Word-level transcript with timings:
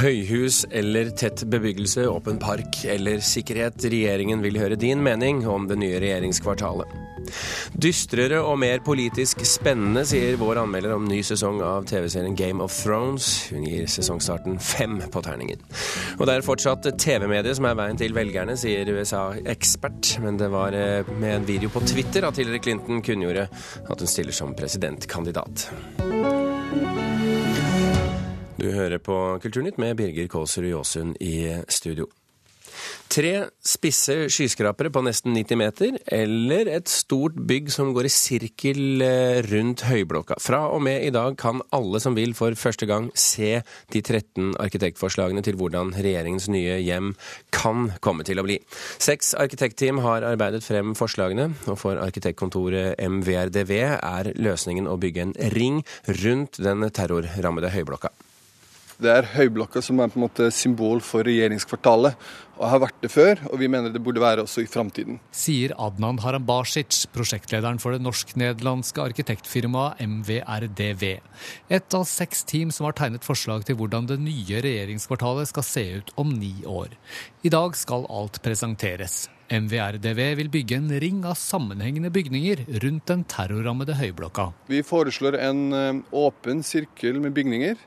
Høyhus 0.00 0.62
eller 0.70 1.10
tett 1.10 1.42
bebyggelse, 1.52 2.06
åpen 2.08 2.38
park 2.40 2.84
eller 2.88 3.20
sikkerhet. 3.20 3.84
Regjeringen 3.84 4.40
vil 4.40 4.56
høre 4.56 4.78
din 4.80 5.02
mening 5.04 5.42
om 5.48 5.66
det 5.68 5.76
nye 5.82 5.98
regjeringskvartalet. 6.00 6.88
Dystrere 7.76 8.40
og 8.40 8.56
mer 8.62 8.80
politisk 8.84 9.44
spennende, 9.44 10.06
sier 10.08 10.38
vår 10.40 10.62
anmelder 10.62 10.94
om 10.96 11.04
ny 11.04 11.20
sesong 11.26 11.60
av 11.64 11.84
TV-serien 11.90 12.36
Game 12.38 12.64
of 12.64 12.72
Thrones. 12.72 13.28
Hun 13.52 13.68
gir 13.68 13.84
sesongstarten 13.92 14.56
fem 14.64 15.02
på 15.12 15.24
terningen. 15.26 15.60
Og 16.16 16.24
det 16.24 16.38
er 16.38 16.48
fortsatt 16.48 16.88
TV-mediet 16.96 17.60
som 17.60 17.68
er 17.68 17.78
veien 17.82 18.00
til 18.00 18.16
velgerne, 18.16 18.56
sier 18.60 18.88
USA-ekspert. 18.88 20.16
Men 20.24 20.40
det 20.40 20.48
var 20.52 20.76
eh, 20.76 21.04
med 21.20 21.42
en 21.42 21.48
video 21.48 21.72
på 21.72 21.84
Twitter 21.84 22.24
at 22.28 22.40
Hillary 22.40 22.64
Clinton 22.64 23.04
kunngjorde 23.04 23.50
at 23.50 24.06
hun 24.06 24.16
stiller 24.16 24.36
som 24.36 24.56
presidentkandidat. 24.56 25.68
Du 28.60 28.68
hører 28.74 29.00
på 29.00 29.14
Kulturnytt 29.40 29.78
med 29.80 29.96
Birger 29.96 30.26
Kålsrud 30.28 30.68
Jåsund 30.68 31.14
i 31.24 31.48
studio. 31.72 32.10
Tre 33.10 33.30
spisse 33.64 34.28
skyskrapere 34.30 34.92
på 34.92 35.00
nesten 35.02 35.32
90 35.34 35.58
meter, 35.58 35.96
eller 36.14 36.68
et 36.70 36.92
stort 36.92 37.38
bygg 37.48 37.70
som 37.72 37.94
går 37.96 38.06
i 38.06 38.12
sirkel 38.12 39.02
eh, 39.02 39.40
rundt 39.48 39.86
Høyblokka. 39.88 40.36
Fra 40.44 40.60
og 40.70 40.84
med 40.84 41.08
i 41.08 41.10
dag 41.14 41.34
kan 41.40 41.64
alle 41.74 42.02
som 42.04 42.14
vil 42.18 42.36
for 42.38 42.54
første 42.54 42.86
gang 42.86 43.08
se 43.18 43.62
de 43.90 44.04
13 44.04 44.52
arkitektforslagene 44.60 45.42
til 45.46 45.56
hvordan 45.58 45.94
regjeringens 45.96 46.50
nye 46.52 46.78
hjem 46.84 47.14
kan 47.56 47.90
komme 48.04 48.28
til 48.28 48.38
å 48.38 48.46
bli. 48.46 48.60
Seks 49.00 49.32
arkitektteam 49.40 50.04
har 50.04 50.28
arbeidet 50.28 50.62
frem 50.68 50.92
forslagene, 50.98 51.50
og 51.66 51.80
for 51.80 51.98
arkitektkontoret 52.04 53.00
MVRDV 53.00 53.76
er 53.96 54.34
løsningen 54.36 54.86
å 54.90 55.00
bygge 55.00 55.30
en 55.30 55.38
ring 55.56 55.84
rundt 56.22 56.60
den 56.60 56.90
terrorrammede 56.92 57.72
Høyblokka. 57.74 58.14
Det 59.00 59.08
er 59.08 59.28
Høyblokka 59.32 59.80
som 59.80 60.00
er 60.02 60.10
på 60.12 60.18
en 60.18 60.26
måte 60.26 60.50
symbol 60.52 60.98
for 61.00 61.24
regjeringskvartalet, 61.24 62.18
og 62.60 62.66
har 62.68 62.82
vært 62.82 62.98
det 63.00 63.08
før, 63.08 63.40
og 63.48 63.56
vi 63.62 63.70
mener 63.72 63.88
det 63.94 64.02
burde 64.04 64.20
være 64.20 64.44
også 64.44 64.66
i 64.66 64.68
framtiden. 64.68 65.16
Sier 65.32 65.72
Adnan 65.80 66.20
Harambasic, 66.20 67.06
prosjektlederen 67.14 67.80
for 67.80 67.96
det 67.96 68.04
norsk-nederlandske 68.04 69.00
arkitektfirmaet 69.00 70.02
MVRDV. 70.04 71.04
Et 71.72 71.96
av 71.96 72.04
seks 72.04 72.44
team 72.44 72.68
som 72.76 72.90
har 72.90 72.98
tegnet 73.00 73.24
forslag 73.24 73.64
til 73.64 73.80
hvordan 73.80 74.10
det 74.10 74.20
nye 74.20 74.60
regjeringskvartalet 74.66 75.48
skal 75.48 75.64
se 75.64 75.86
ut 76.02 76.12
om 76.20 76.36
ni 76.36 76.58
år. 76.68 76.92
I 77.40 77.56
dag 77.56 77.80
skal 77.80 78.04
alt 78.12 78.42
presenteres. 78.44 79.30
MVRDV 79.50 80.20
vil 80.38 80.50
bygge 80.52 80.76
en 80.76 80.92
ring 81.02 81.24
av 81.26 81.40
sammenhengende 81.40 82.12
bygninger 82.14 82.66
rundt 82.84 83.08
den 83.08 83.24
terrorrammede 83.32 83.96
Høyblokka. 83.98 84.50
Vi 84.70 84.84
foreslår 84.86 85.40
en 85.40 85.64
eh, 85.74 86.02
åpen 86.14 86.60
sirkel 86.62 87.18
med 87.24 87.34
bygninger 87.34 87.80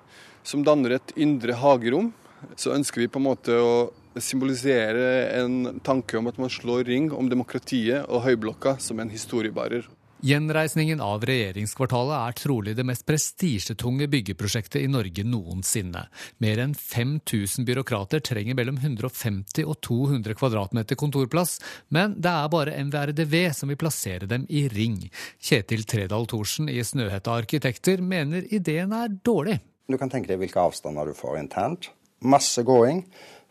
som 0.43 0.63
danner 0.63 0.97
et 0.97 1.15
indre 1.15 1.57
hagerom. 1.59 2.11
Så 2.59 2.75
ønsker 2.75 3.03
vi 3.03 3.09
på 3.11 3.21
en 3.21 3.29
måte 3.29 3.57
å 3.57 3.73
symbolisere 4.19 5.07
en 5.39 5.79
tanke 5.85 6.19
om 6.19 6.29
at 6.29 6.37
man 6.41 6.51
slår 6.51 6.85
ring 6.91 7.09
om 7.15 7.29
demokratiet 7.31 8.05
og 8.09 8.25
Høyblokka 8.27 8.77
som 8.83 8.99
en 9.01 9.11
historiebærer. 9.13 9.87
Gjenreisningen 10.23 11.01
av 11.03 11.25
regjeringskvartalet 11.27 12.13
er 12.15 12.35
trolig 12.39 12.73
det 12.77 12.85
mest 12.87 13.03
prestisjetunge 13.03 14.05
byggeprosjektet 14.07 14.79
i 14.79 14.87
Norge 14.87 15.25
noensinne. 15.27 16.05
Mer 16.39 16.61
enn 16.63 16.75
5000 16.79 17.67
byråkrater 17.67 18.23
trenger 18.23 18.55
mellom 18.55 18.77
150 18.79 19.67
og 19.67 19.81
200 19.83 20.37
kvadratmeter 20.39 20.95
kontorplass, 20.95 21.57
men 21.91 22.15
det 22.23 22.31
er 22.31 22.53
bare 22.55 22.77
MVRDV 22.85 23.35
som 23.51 23.73
vil 23.73 23.81
plassere 23.83 24.29
dem 24.31 24.47
i 24.47 24.63
ring. 24.71 25.01
Kjetil 25.43 25.83
Tredal 25.83 26.29
Thorsen 26.31 26.71
i 26.71 26.79
Snøhetta 26.79 27.35
Arkitekter 27.43 27.99
mener 27.99 28.47
ideen 28.47 28.95
er 28.95 29.11
dårlig. 29.27 29.59
Du 29.87 29.97
kan 29.99 30.11
tenke 30.11 30.31
deg 30.31 30.39
hvilke 30.39 30.63
avstander 30.63 31.09
du 31.09 31.17
får 31.17 31.41
internt. 31.41 31.91
Masse 32.23 32.63
gåing. 32.63 33.03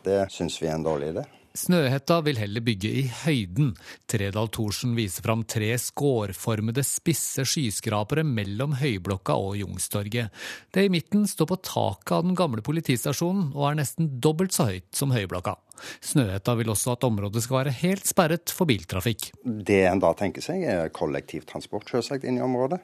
Det 0.03 0.25
syns 0.33 0.57
vi 0.61 0.67
er 0.67 0.79
en 0.79 0.85
dårlig 0.85 1.13
idé. 1.13 1.27
Snøhetta 1.53 2.15
vil 2.25 2.39
heller 2.41 2.63
bygge 2.65 2.89
i 2.89 3.01
høyden. 3.13 3.75
Tredal 4.09 4.47
Thorsen 4.49 4.95
viser 4.97 5.21
fram 5.21 5.43
tre 5.45 5.69
skårformede, 5.77 6.81
spisse 6.81 7.45
skyskrapere 7.45 8.23
mellom 8.25 8.73
Høyblokka 8.79 9.35
og 9.37 9.59
Jungstorget. 9.59 10.33
Det 10.73 10.87
i 10.87 10.89
midten 10.89 11.27
står 11.29 11.51
på 11.51 11.59
taket 11.61 12.15
av 12.17 12.25
den 12.25 12.33
gamle 12.39 12.65
politistasjonen 12.65 13.51
og 13.53 13.67
er 13.69 13.77
nesten 13.83 14.09
dobbelt 14.17 14.57
så 14.57 14.65
høyt 14.71 14.89
som 14.97 15.13
Høyblokka. 15.13 15.53
Snøhetta 16.01 16.57
vil 16.57 16.73
også 16.73 16.97
at 16.97 17.05
området 17.05 17.45
skal 17.45 17.61
være 17.61 17.77
helt 17.83 18.09
sperret 18.09 18.49
for 18.49 18.65
biltrafikk. 18.69 19.29
Det 19.45 19.83
en 19.91 20.01
da 20.01 20.15
tenker 20.17 20.41
seg, 20.41 20.65
er 20.65 20.89
kollektivtransport 20.89 21.93
selvsagt 21.93 22.25
inn 22.25 22.41
i 22.41 22.45
området. 22.45 22.81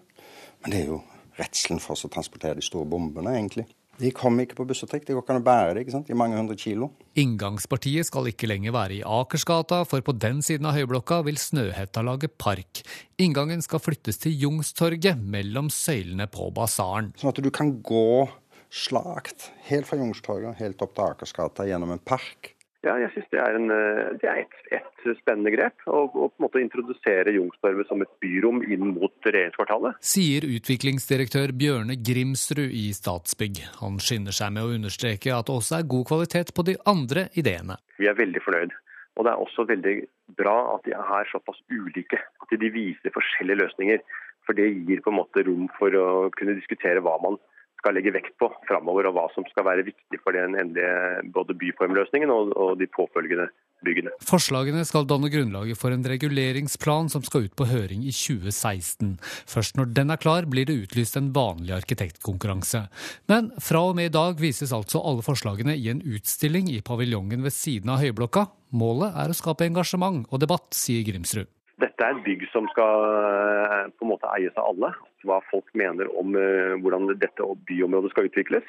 Men 0.61 0.75
det 0.75 0.83
er 0.83 0.91
jo 0.93 1.01
redselen 1.39 1.81
for 1.83 1.95
å 1.95 2.11
transportere 2.11 2.59
de 2.59 2.65
store 2.65 2.87
bombene, 2.89 3.35
egentlig. 3.37 3.67
De 3.99 4.13
kommer 4.15 4.45
ikke 4.45 4.55
på 4.61 4.63
buss 4.69 4.85
og 4.85 4.91
trikk, 4.93 5.03
det 5.07 5.15
går 5.15 5.25
ikke 5.25 5.33
an 5.33 5.41
å 5.41 5.43
bære 5.43 5.71
det 5.75 5.81
ikke 5.83 5.93
sant? 5.97 6.09
i 6.11 6.15
mange 6.15 6.37
hundre 6.39 6.55
kilo. 6.59 6.87
Inngangspartiet 7.19 8.07
skal 8.07 8.29
ikke 8.31 8.47
lenger 8.47 8.71
være 8.71 8.95
i 8.95 9.01
Akersgata, 9.03 9.81
for 9.89 10.05
på 10.05 10.15
den 10.15 10.39
siden 10.45 10.69
av 10.69 10.77
Høyblokka 10.77 11.19
vil 11.27 11.39
Snøhetta 11.41 12.03
lage 12.07 12.29
park. 12.31 12.79
Inngangen 13.19 13.63
skal 13.65 13.83
flyttes 13.83 14.21
til 14.23 14.37
Jungstorget, 14.39 15.19
mellom 15.19 15.67
søylene 15.73 16.29
på 16.31 16.47
basaren. 16.55 17.11
Sånn 17.19 17.33
at 17.33 17.43
du 17.43 17.51
kan 17.51 17.75
gå 17.83 18.29
slakt 18.71 19.49
helt 19.67 19.89
fra 19.89 19.99
Jungstorget 19.99 20.61
helt 20.61 20.79
opp 20.85 20.95
til 20.95 21.09
Akersgata 21.09 21.67
gjennom 21.67 21.91
en 21.97 21.99
park. 21.99 22.53
Ja, 22.87 22.93
jeg 22.95 23.09
synes 23.11 23.27
det 23.33 23.39
er, 23.43 23.55
en, 23.57 23.71
eh, 23.75 24.11
det 24.21 24.27
er 24.31 24.37
et, 24.45 24.53
et, 24.77 24.99
spennende 25.19 25.51
grep. 25.51 25.81
Å 25.83 26.05
på 26.13 26.29
en 26.29 26.43
måte 26.45 26.61
introdusere 26.63 27.33
Youngstorget 27.35 27.89
som 27.89 27.99
et 28.05 28.11
byrom 28.23 28.61
inn 28.63 28.93
mot 28.93 29.27
regjeringskvartalet. 29.27 29.99
Sier 29.99 30.47
utviklingsdirektør 30.47 31.51
Bjørne 31.59 31.97
Grimsrud 31.99 32.71
i 32.71 32.85
Statsbygg. 32.95 33.59
Han 33.81 33.99
skynder 34.03 34.35
seg 34.35 34.55
med 34.55 34.63
å 34.63 34.71
understreke 34.77 35.35
at 35.35 35.49
det 35.49 35.57
også 35.59 35.81
er 35.81 35.91
god 35.91 36.07
kvalitet 36.07 36.53
på 36.55 36.65
de 36.69 36.77
andre 36.87 37.27
ideene. 37.35 37.75
Vi 37.99 38.07
er 38.07 38.15
veldig 38.15 38.45
fornøyd. 38.47 38.71
Og 39.19 39.27
det 39.27 39.33
er 39.33 39.43
også 39.43 39.67
veldig 39.67 39.95
bra 40.39 40.55
at 40.77 40.87
de 40.87 40.95
er 40.95 41.31
såpass 41.33 41.59
ulike. 41.67 42.21
At 42.39 42.55
de 42.63 42.71
viser 42.71 43.11
forskjellige 43.11 43.59
løsninger. 43.65 44.03
For 44.47 44.55
det 44.55 44.71
gir 44.87 45.03
på 45.03 45.11
en 45.11 45.19
måte 45.19 45.43
rom 45.43 45.67
for 45.75 45.93
å 45.99 46.07
kunne 46.39 46.55
diskutere 46.55 47.03
hva 47.03 47.19
man 47.25 47.35
skal 47.79 47.95
legge 47.95 48.13
vekt 48.13 48.35
på 48.41 48.51
framover, 48.67 49.09
og 49.09 49.15
hva 49.15 49.25
som 49.33 49.47
skal 49.49 49.65
være 49.67 49.87
viktig 49.87 50.19
for 50.23 50.35
den 50.35 50.57
endelige 50.59 51.23
både 51.35 51.55
byformløsningen 51.59 52.31
og, 52.33 52.53
og 52.59 52.77
de 52.79 52.87
påfølgende 52.91 53.49
byggene. 53.85 54.13
Forslagene 54.27 54.83
skal 54.87 55.07
danne 55.07 55.29
grunnlaget 55.31 55.79
for 55.79 55.95
en 55.95 56.03
reguleringsplan 56.11 57.09
som 57.11 57.23
skal 57.25 57.47
ut 57.47 57.55
på 57.59 57.69
høring 57.69 58.03
i 58.03 58.13
2016. 58.15 59.15
Først 59.49 59.79
når 59.79 59.93
den 59.95 60.13
er 60.13 60.21
klar, 60.21 60.47
blir 60.49 60.67
det 60.67 60.77
utlyst 60.83 61.19
en 61.19 61.31
vanlig 61.35 61.77
arkitektkonkurranse. 61.79 62.85
Men 63.31 63.53
fra 63.63 63.85
og 63.87 63.95
med 63.99 64.11
i 64.11 64.15
dag 64.15 64.39
vises 64.41 64.75
altså 64.75 65.01
alle 65.03 65.25
forslagene 65.25 65.77
i 65.79 65.87
en 65.93 66.03
utstilling 66.03 66.71
i 66.73 66.81
paviljongen 66.85 67.45
ved 67.45 67.55
siden 67.55 67.93
av 67.93 68.03
Høyblokka. 68.03 68.49
Målet 68.75 69.15
er 69.17 69.31
å 69.31 69.37
skape 69.37 69.65
engasjement 69.65 70.27
og 70.29 70.43
debatt, 70.43 70.69
sier 70.75 71.07
Grimsrud. 71.07 71.49
Dette 71.79 72.05
er 72.05 72.15
et 72.15 72.23
bygg 72.25 72.47
som 72.53 72.67
skal 72.73 73.05
eh, 73.09 73.85
på 73.95 74.05
en 74.05 74.13
måte 74.13 74.31
eies 74.35 74.55
av 74.59 74.71
alle. 74.73 74.93
Hva 75.27 75.39
folk 75.49 75.69
mener 75.77 76.09
om 76.19 76.35
eh, 76.35 76.75
hvordan 76.83 77.11
dette 77.19 77.51
byområdet 77.69 78.11
skal 78.13 78.27
utvikles, 78.29 78.65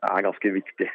er 0.00 0.26
ganske 0.26 0.52
viktig. 0.56 0.88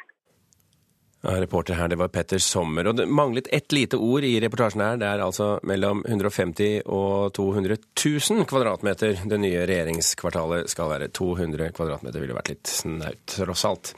Ja, 1.26 1.40
reporter 1.40 1.74
her, 1.74 1.88
det 1.88 1.98
var 1.98 2.10
Petter 2.14 2.38
Sommer. 2.38 2.86
Og 2.86 2.98
det 2.98 3.08
manglet 3.10 3.48
ett 3.54 3.72
lite 3.74 3.98
ord 3.98 4.24
i 4.24 4.36
reportasjen 4.42 4.84
her. 4.84 4.98
Det 5.00 5.08
er 5.08 5.22
altså 5.24 5.56
mellom 5.66 6.04
150 6.06 6.84
og 6.86 7.32
200 7.34 7.78
000 8.04 8.46
kvadratmeter 8.46 9.24
det 9.26 9.40
nye 9.42 9.64
regjeringskvartalet 9.66 10.70
skal 10.70 10.92
være. 10.92 11.10
200 11.10 11.72
kvadratmeter 11.74 12.22
ville 12.22 12.36
vært 12.36 12.52
litt 12.52 12.70
snaut, 12.70 13.24
tross 13.32 13.64
alt. 13.66 13.96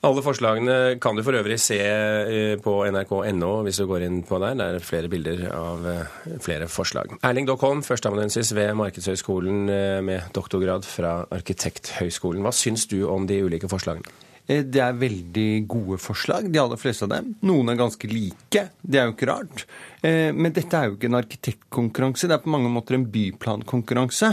Alle 0.00 0.22
forslagene 0.24 0.96
kan 0.96 1.16
du 1.16 1.20
for 1.20 1.36
øvrig 1.36 1.58
se 1.60 1.76
eh, 1.76 2.54
på 2.64 2.72
nrk.no 2.88 3.50
hvis 3.66 3.82
du 3.82 3.84
går 3.88 4.06
inn 4.06 4.22
på 4.24 4.38
der. 4.40 4.54
Det 4.56 4.68
er 4.78 4.86
flere 4.86 5.10
bilder 5.12 5.42
av 5.52 5.84
eh, 5.90 6.14
flere 6.40 6.70
forslag. 6.72 7.18
Erling 7.20 7.48
Dockholm, 7.48 7.82
førsteamanuensis 7.84 8.54
ved 8.56 8.72
Markedshøgskolen 8.80 9.68
eh, 9.68 9.98
med 10.06 10.32
doktorgrad 10.32 10.88
fra 10.88 11.18
Arkitekthøgskolen. 11.36 12.40
Hva 12.46 12.54
syns 12.56 12.86
du 12.88 13.02
om 13.12 13.28
de 13.28 13.42
ulike 13.44 13.68
forslagene? 13.68 14.08
Det 14.50 14.80
er 14.82 14.96
veldig 14.98 15.50
gode 15.70 16.00
forslag, 16.02 16.48
de 16.50 16.58
aller 16.58 16.80
fleste 16.80 17.04
av 17.04 17.12
dem. 17.12 17.34
Noen 17.46 17.68
er 17.70 17.76
ganske 17.78 18.08
like, 18.10 18.64
det 18.82 18.98
er 18.98 19.04
jo 19.06 19.12
ikke 19.12 19.28
rart. 19.28 19.62
Men 20.02 20.50
dette 20.56 20.74
er 20.74 20.88
jo 20.88 20.96
ikke 20.96 21.06
en 21.06 21.18
arkitektkonkurranse, 21.20 22.26
det 22.26 22.34
er 22.34 22.42
på 22.42 22.50
mange 22.50 22.72
måter 22.72 22.96
en 22.96 23.04
byplankonkurranse. 23.14 24.32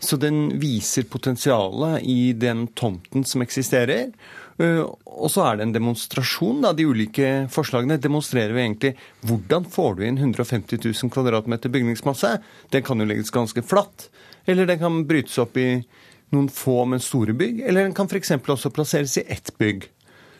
Så 0.00 0.16
den 0.16 0.46
viser 0.62 1.04
potensialet 1.12 2.06
i 2.08 2.32
den 2.32 2.70
tomten 2.72 3.26
som 3.28 3.44
eksisterer. 3.44 4.14
Eh, 4.60 4.82
og 4.84 5.30
så 5.32 5.44
er 5.46 5.58
det 5.58 5.66
en 5.66 5.74
demonstrasjon. 5.76 6.60
da, 6.64 6.72
De 6.76 6.86
ulike 6.86 7.30
forslagene 7.52 8.00
demonstrerer 8.00 8.54
vi 8.56 8.64
egentlig 8.66 8.94
hvordan 9.26 9.66
får 9.72 9.96
du 9.96 10.06
inn 10.06 10.20
150 10.20 10.82
000 10.84 11.12
kvadratmeter 11.14 11.72
bygningsmasse. 11.72 12.36
Den 12.74 12.84
kan 12.86 13.00
jo 13.00 13.08
legges 13.08 13.32
ganske 13.34 13.64
flatt, 13.64 14.10
eller 14.46 14.68
den 14.68 14.80
kan 14.82 15.04
brytes 15.08 15.38
opp 15.40 15.56
i 15.60 15.82
noen 16.30 16.50
få, 16.52 16.84
men 16.86 17.02
store 17.02 17.34
bygg. 17.36 17.62
Eller 17.66 17.86
den 17.86 17.96
kan 17.96 18.10
f.eks. 18.10 18.36
også 18.38 18.72
plasseres 18.74 19.16
i 19.18 19.26
ett 19.28 19.52
bygg. 19.58 19.88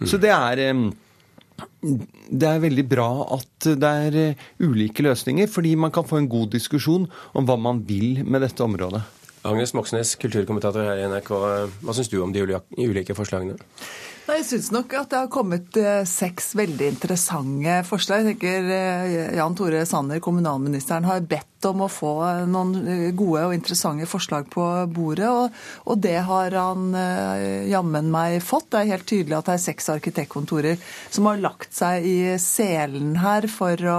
Mm. 0.00 0.08
Så 0.08 0.20
det 0.20 0.34
er 0.34 0.66
det 1.80 2.46
er 2.48 2.60
veldig 2.62 2.84
bra 2.88 3.08
at 3.36 3.66
det 3.80 3.88
er 4.06 4.16
eh, 4.16 4.44
ulike 4.64 5.04
løsninger, 5.04 5.48
fordi 5.48 5.74
man 5.76 5.92
kan 5.92 6.06
få 6.08 6.20
en 6.20 6.28
god 6.28 6.52
diskusjon 6.54 7.08
om 7.36 7.48
hva 7.48 7.56
man 7.60 7.82
vil 7.88 8.22
med 8.24 8.44
dette 8.44 8.64
området. 8.64 9.02
Agnes 9.48 9.72
Moxnes, 9.72 10.14
kulturkommentator 10.20 10.84
her 10.84 11.00
i 11.00 11.08
NRK. 11.08 11.30
Hva 11.80 11.96
syns 11.96 12.10
du 12.12 12.18
om 12.20 12.32
de 12.32 12.44
ulike 12.44 13.16
forslagene? 13.16 13.56
Jeg 14.30 14.44
syns 14.46 14.68
nok 14.70 14.92
at 14.94 15.10
det 15.10 15.18
har 15.18 15.30
kommet 15.32 15.76
eh, 15.80 16.04
seks 16.06 16.52
veldig 16.58 16.92
interessante 16.92 17.80
forslag. 17.88 18.22
Jeg 18.22 18.36
tenker 18.36 18.68
eh, 18.76 19.34
Jan 19.36 19.56
Tore 19.58 19.82
Sanner, 19.88 20.22
kommunalministeren, 20.22 21.08
har 21.08 21.24
bedt 21.26 21.49
om 21.68 21.84
å 21.84 21.90
få 21.92 22.12
eh, 22.26 22.42
noen 22.50 23.12
gode 23.18 23.46
og 23.48 23.54
interessante 23.56 24.08
forslag 24.10 24.48
på 24.52 24.66
bordet, 24.92 25.28
og, 25.28 25.56
og 25.90 26.00
det 26.02 26.16
har 26.26 26.54
han 26.56 26.90
jammen 27.70 28.10
meg 28.12 28.38
fått. 28.44 28.70
Det 28.72 28.80
er 28.80 28.90
helt 28.94 29.06
tydelig 29.08 29.36
at 29.38 29.48
det 29.48 29.56
er 29.56 29.62
seks 29.62 29.90
arkitektkontorer 29.92 30.80
som 31.10 31.28
har 31.30 31.40
lagt 31.42 31.74
seg 31.76 32.06
i 32.06 32.16
selen 32.42 33.14
her 33.20 33.46
for 33.50 33.84
å, 33.90 33.98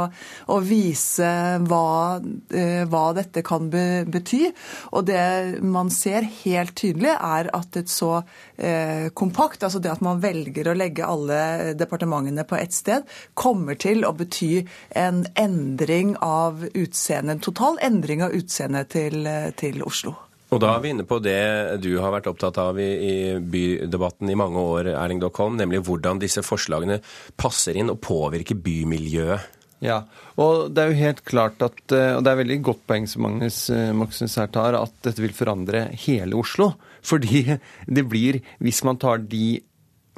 å 0.52 0.60
vise 0.66 1.32
hva, 1.68 2.20
hva, 2.20 3.04
dette 3.18 3.44
kan 3.46 3.70
bety. 3.72 4.44
Og 4.92 5.08
det 5.10 5.62
man 5.64 5.92
ser 5.94 6.28
helt 6.44 6.76
tydelig, 6.80 7.14
er 7.16 7.50
at 7.56 7.78
et 7.80 7.92
så 7.92 8.22
eh, 8.58 9.10
kompakt, 9.18 9.64
altså 9.64 9.82
det 9.84 9.92
at 9.94 10.04
man 10.06 10.22
velger 10.24 10.70
å 10.72 10.76
legge 10.78 11.08
alle 11.08 11.74
departementene 11.78 12.46
på 12.48 12.58
ett 12.60 12.76
sted, 12.76 13.08
kommer 13.34 13.78
til 13.80 14.06
å 14.08 14.14
bety 14.18 14.64
en 14.98 15.24
endring 15.40 16.16
av 16.22 16.66
utseendet, 16.72 17.36
en 17.36 17.44
total 17.52 17.80
endring 17.86 18.24
av 18.26 18.34
utseendet 18.36 18.90
til, 18.96 19.28
til 19.60 19.84
Oslo. 19.86 20.16
Og 20.52 20.60
da 20.60 20.74
er 20.74 20.82
vi 20.84 20.92
inne 20.92 21.06
på 21.08 21.22
det 21.24 21.80
du 21.84 21.94
har 22.04 22.12
vært 22.12 22.28
opptatt 22.28 22.58
av 22.60 22.80
i, 22.82 22.90
i 23.08 23.14
bydebatten 23.40 24.28
i 24.32 24.36
mange 24.36 24.60
år, 24.60 24.90
Erling 24.98 25.22
Dockholm, 25.22 25.56
nemlig 25.60 25.80
hvordan 25.88 26.20
disse 26.20 26.44
forslagene 26.44 27.00
passer 27.40 27.80
inn 27.80 27.94
og 27.94 28.02
påvirker 28.04 28.60
bymiljøet. 28.60 29.60
Ja, 29.82 30.04
og 30.38 30.76
det 30.76 30.84
er 30.84 30.92
jo 30.92 31.00
helt 31.00 31.24
klart 31.26 31.64
at, 31.66 31.80
eh, 31.90 32.12
og 32.14 32.22
det 32.22 32.30
er 32.30 32.42
veldig 32.44 32.60
godt 32.68 32.84
poeng 32.86 33.08
som 33.10 33.24
Magnus 33.26 33.64
eh, 33.74 33.90
Moxnes 33.98 34.36
her 34.38 34.52
tar, 34.54 34.78
at 34.78 34.94
dette 35.08 35.24
vil 35.24 35.34
forandre 35.34 35.88
hele 36.04 36.38
Oslo. 36.38 36.74
Fordi 37.10 37.48
det 37.88 38.04
blir, 38.06 38.44
hvis 38.62 38.84
man 38.86 39.00
tar 39.02 39.24
de 39.32 39.56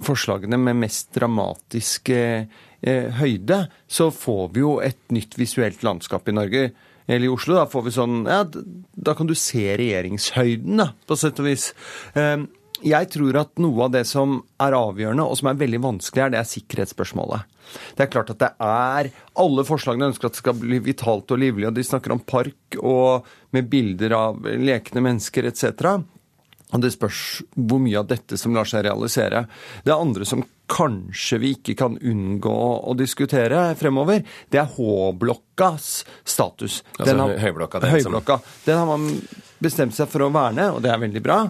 forslagene 0.04 0.58
med 0.60 0.82
mest 0.82 1.14
dramatisk 1.16 2.10
eh, 2.12 2.50
høyde, 3.22 3.62
så 3.88 4.10
får 4.12 4.50
vi 4.52 4.66
jo 4.66 4.74
et 4.84 5.00
nytt 5.16 5.38
visuelt 5.40 5.86
landskap 5.86 6.28
i 6.28 6.36
Norge. 6.36 6.66
Eller 7.08 7.28
i 7.28 7.32
Oslo, 7.34 7.58
da 7.60 7.68
får 7.70 7.88
vi 7.88 7.96
sånn 7.96 8.20
Ja, 8.30 8.44
da 8.48 9.16
kan 9.18 9.30
du 9.30 9.36
se 9.38 9.66
regjeringshøyden, 9.80 10.78
da, 10.80 10.92
på 11.08 11.18
sett 11.20 11.42
og 11.44 11.50
vis. 11.50 11.72
Eh, 12.16 12.46
jeg 12.84 13.08
tror 13.14 13.38
at 13.40 13.60
noe 13.64 13.86
av 13.86 13.94
det 13.94 14.04
som 14.10 14.42
er 14.62 14.76
avgjørende, 14.76 15.24
og 15.24 15.40
som 15.40 15.50
er 15.52 15.60
veldig 15.62 15.80
vanskelig, 15.86 16.24
er 16.26 16.34
det 16.34 16.40
er 16.42 16.50
sikkerhetsspørsmålet. 16.50 17.46
Det 17.96 18.06
er 18.06 18.12
klart 18.12 18.32
at 18.34 18.42
det 18.42 18.50
er 18.60 19.10
Alle 19.40 19.64
forslagene 19.66 20.10
ønsker 20.12 20.28
at 20.28 20.36
det 20.36 20.42
skal 20.44 20.58
bli 20.60 20.82
vitalt 20.84 21.32
og 21.32 21.40
livlig, 21.40 21.66
og 21.70 21.78
de 21.78 21.86
snakker 21.88 22.14
om 22.14 22.22
park 22.22 22.78
og 22.82 23.30
med 23.56 23.70
bilder 23.72 24.14
av 24.18 24.44
lekende 24.44 25.06
mennesker 25.08 25.48
etc. 25.50 26.04
Og 26.74 26.82
Det 26.82 26.94
spørs 26.96 27.22
hvor 27.54 27.82
mye 27.84 28.00
av 28.02 28.10
dette 28.10 28.38
som 28.40 28.56
lar 28.56 28.68
seg 28.70 28.86
realisere. 28.88 29.46
Det 29.86 29.94
andre 29.94 30.26
som 30.28 30.44
kanskje 30.74 31.40
vi 31.44 31.54
ikke 31.58 31.76
kan 31.78 31.98
unngå 32.00 32.54
å 32.90 32.96
diskutere 32.98 33.66
fremover, 33.78 34.24
det 34.50 34.62
er 34.62 34.72
H-blokkas 34.74 35.90
status. 36.26 36.82
Altså 36.98 37.10
den 37.12 37.22
har, 37.22 37.36
høyblokka, 37.44 37.84
den, 37.84 37.94
høyblokka. 37.94 38.40
Den 38.66 38.82
har 38.82 38.90
man 38.90 39.10
bestemt 39.64 39.96
seg 39.96 40.10
for 40.10 40.26
å 40.26 40.32
verne, 40.34 40.72
og 40.74 40.82
det 40.84 40.92
er 40.94 41.04
veldig 41.04 41.24
bra. 41.24 41.44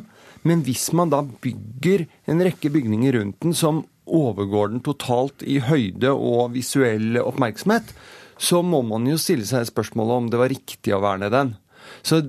Men 0.43 0.63
hvis 0.67 0.89
man 0.97 1.13
da 1.13 1.21
bygger 1.23 2.05
en 2.27 2.43
rekke 2.43 2.71
bygninger 2.73 3.15
rundt 3.15 3.39
den 3.45 3.55
som 3.55 3.85
overgår 4.03 4.73
den 4.73 4.83
totalt 4.83 5.45
i 5.47 5.61
høyde 5.63 6.11
og 6.11 6.51
visuell 6.57 7.21
oppmerksomhet, 7.21 7.93
så 8.35 8.59
må 8.65 8.81
man 8.83 9.07
jo 9.07 9.19
stille 9.21 9.47
seg 9.47 9.69
spørsmålet 9.69 10.19
om 10.19 10.31
det 10.31 10.41
var 10.41 10.51
riktig 10.51 10.95
å 10.95 11.03
verne 11.03 11.29
den. 11.31 11.53
Så 12.03 12.19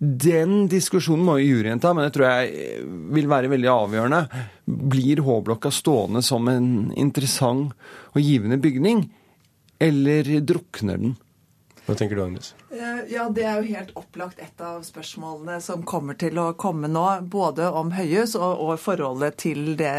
den 0.00 0.64
diskusjonen 0.72 1.26
må 1.26 1.36
jo 1.38 1.58
juryen 1.58 1.80
ta, 1.80 1.92
men 1.92 2.06
det 2.06 2.14
tror 2.14 2.30
jeg 2.30 2.84
vil 3.12 3.26
være 3.28 3.50
veldig 3.52 3.68
avgjørende. 3.68 4.20
Blir 4.64 5.20
H-blokka 5.26 5.72
stående 5.74 6.22
som 6.24 6.48
en 6.48 6.70
interessant 6.96 7.74
og 8.14 8.22
givende 8.24 8.56
bygning, 8.62 9.04
eller 9.80 10.30
drukner 10.40 11.02
den? 11.02 11.18
Hva 11.86 11.96
tenker 11.96 12.16
du, 12.16 12.22
Agnes? 12.22 12.54
Eh, 12.70 13.00
ja, 13.12 13.28
Det 13.28 13.42
er 13.44 13.58
jo 13.58 13.74
helt 13.74 13.90
opplagt 13.98 14.38
et 14.38 14.60
av 14.62 14.82
spørsmålene 14.86 15.56
som 15.64 15.82
kommer 15.88 16.14
til 16.20 16.38
å 16.38 16.52
komme 16.54 16.90
nå. 16.90 17.04
Både 17.32 17.66
om 17.66 17.90
høyhus 17.94 18.36
og, 18.38 18.60
og 18.62 18.78
forholdet 18.78 19.40
til 19.42 19.74
det 19.80 19.90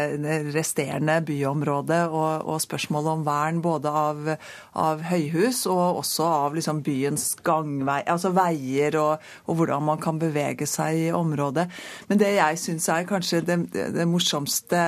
resterende 0.54 1.18
byområdet. 1.26 2.00
Og, 2.08 2.46
og 2.48 2.62
spørsmålet 2.64 3.12
om 3.12 3.26
vern 3.26 3.60
både 3.64 3.92
av, 4.02 4.32
av 4.78 5.04
høyhus 5.10 5.64
og 5.70 6.00
også 6.00 6.30
av 6.46 6.56
liksom 6.56 6.82
byens 6.86 7.28
gangvei, 7.44 8.00
altså 8.06 8.32
veier 8.36 8.96
og, 9.00 9.30
og, 9.46 9.54
hvordan 9.60 9.88
man 9.90 10.02
kan 10.02 10.20
bevege 10.22 10.68
seg 10.70 11.08
i 11.08 11.12
området. 11.16 11.68
Men 12.08 12.22
det 12.22 12.34
jeg 12.38 12.60
syns 12.62 12.88
er 12.92 13.08
kanskje 13.08 13.44
det, 13.46 13.60
det 13.72 14.08
morsomste 14.08 14.82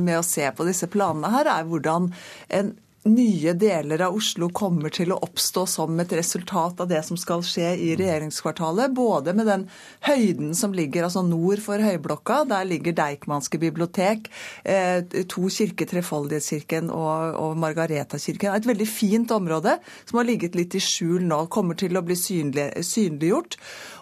med 0.00 0.20
å 0.20 0.26
se 0.26 0.48
på 0.54 0.66
disse 0.68 0.88
planene 0.90 1.32
her, 1.34 1.50
er 1.58 1.68
hvordan 1.68 2.12
en 2.56 2.76
nye 3.10 3.52
deler 3.58 4.02
av 4.06 4.16
Oslo 4.16 4.48
kommer 4.54 4.92
til 4.94 5.12
å 5.14 5.18
oppstå 5.24 5.64
som 5.68 5.98
et 6.02 6.12
resultat 6.16 6.80
av 6.82 6.88
det 6.90 7.00
som 7.06 7.18
skal 7.20 7.42
skje 7.46 7.72
i 7.76 7.92
regjeringskvartalet. 7.98 8.94
Både 8.96 9.34
med 9.36 9.48
den 9.48 9.66
høyden 10.06 10.54
som 10.58 10.74
ligger 10.76 11.06
altså 11.06 11.22
nord 11.26 11.62
for 11.64 11.82
Høyblokka. 11.82 12.42
Der 12.50 12.68
ligger 12.68 12.96
Deichmanske 12.96 13.60
bibliotek, 13.60 14.30
eh, 14.64 15.02
to 15.30 15.48
kirker, 15.52 15.88
Trefoldighetskirken 15.88 16.90
og, 16.94 17.36
og 17.38 17.58
Margaretakirken. 17.60 18.54
Et 18.54 18.70
veldig 18.70 18.88
fint 18.88 19.36
område 19.36 19.78
som 20.04 20.20
har 20.20 20.28
ligget 20.28 20.58
litt 20.58 20.76
i 20.78 20.82
skjul 20.82 21.26
nå. 21.28 21.44
Kommer 21.52 21.78
til 21.78 21.98
å 21.98 22.04
bli 22.04 22.16
synlig, 22.18 22.70
synliggjort. 22.86 23.58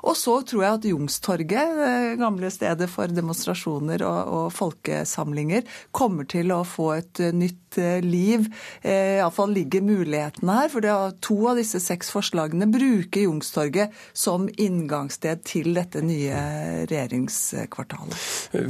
Og 0.07 0.15
så 0.19 0.39
tror 0.47 0.63
jeg 0.63 0.79
at 0.79 0.89
Jungstorget, 0.93 1.77
det 1.81 2.19
gamle 2.21 2.51
stedet 2.55 2.89
for 2.93 3.11
demonstrasjoner 3.11 4.05
og, 4.07 4.35
og 4.39 4.49
folkesamlinger, 4.55 5.67
kommer 5.91 6.29
til 6.31 6.55
å 6.55 6.63
få 6.67 6.93
et 7.01 7.25
nytt 7.35 7.66
eh, 7.83 7.99
liv. 8.05 8.47
Eh, 8.83 9.19
Iallfall 9.21 9.55
ligger 9.57 9.85
mulighetene 9.87 10.59
her. 10.61 10.71
For 10.73 10.85
det 10.85 10.93
er 10.93 11.17
to 11.25 11.39
av 11.51 11.61
disse 11.61 11.81
seks 11.83 12.11
forslagene 12.15 12.69
bruker 12.73 13.27
Youngstorget 13.27 13.95
som 14.17 14.49
inngangssted 14.51 15.45
til 15.47 15.73
dette 15.77 16.03
nye 16.05 16.43
regjeringskvartalet. 16.91 18.17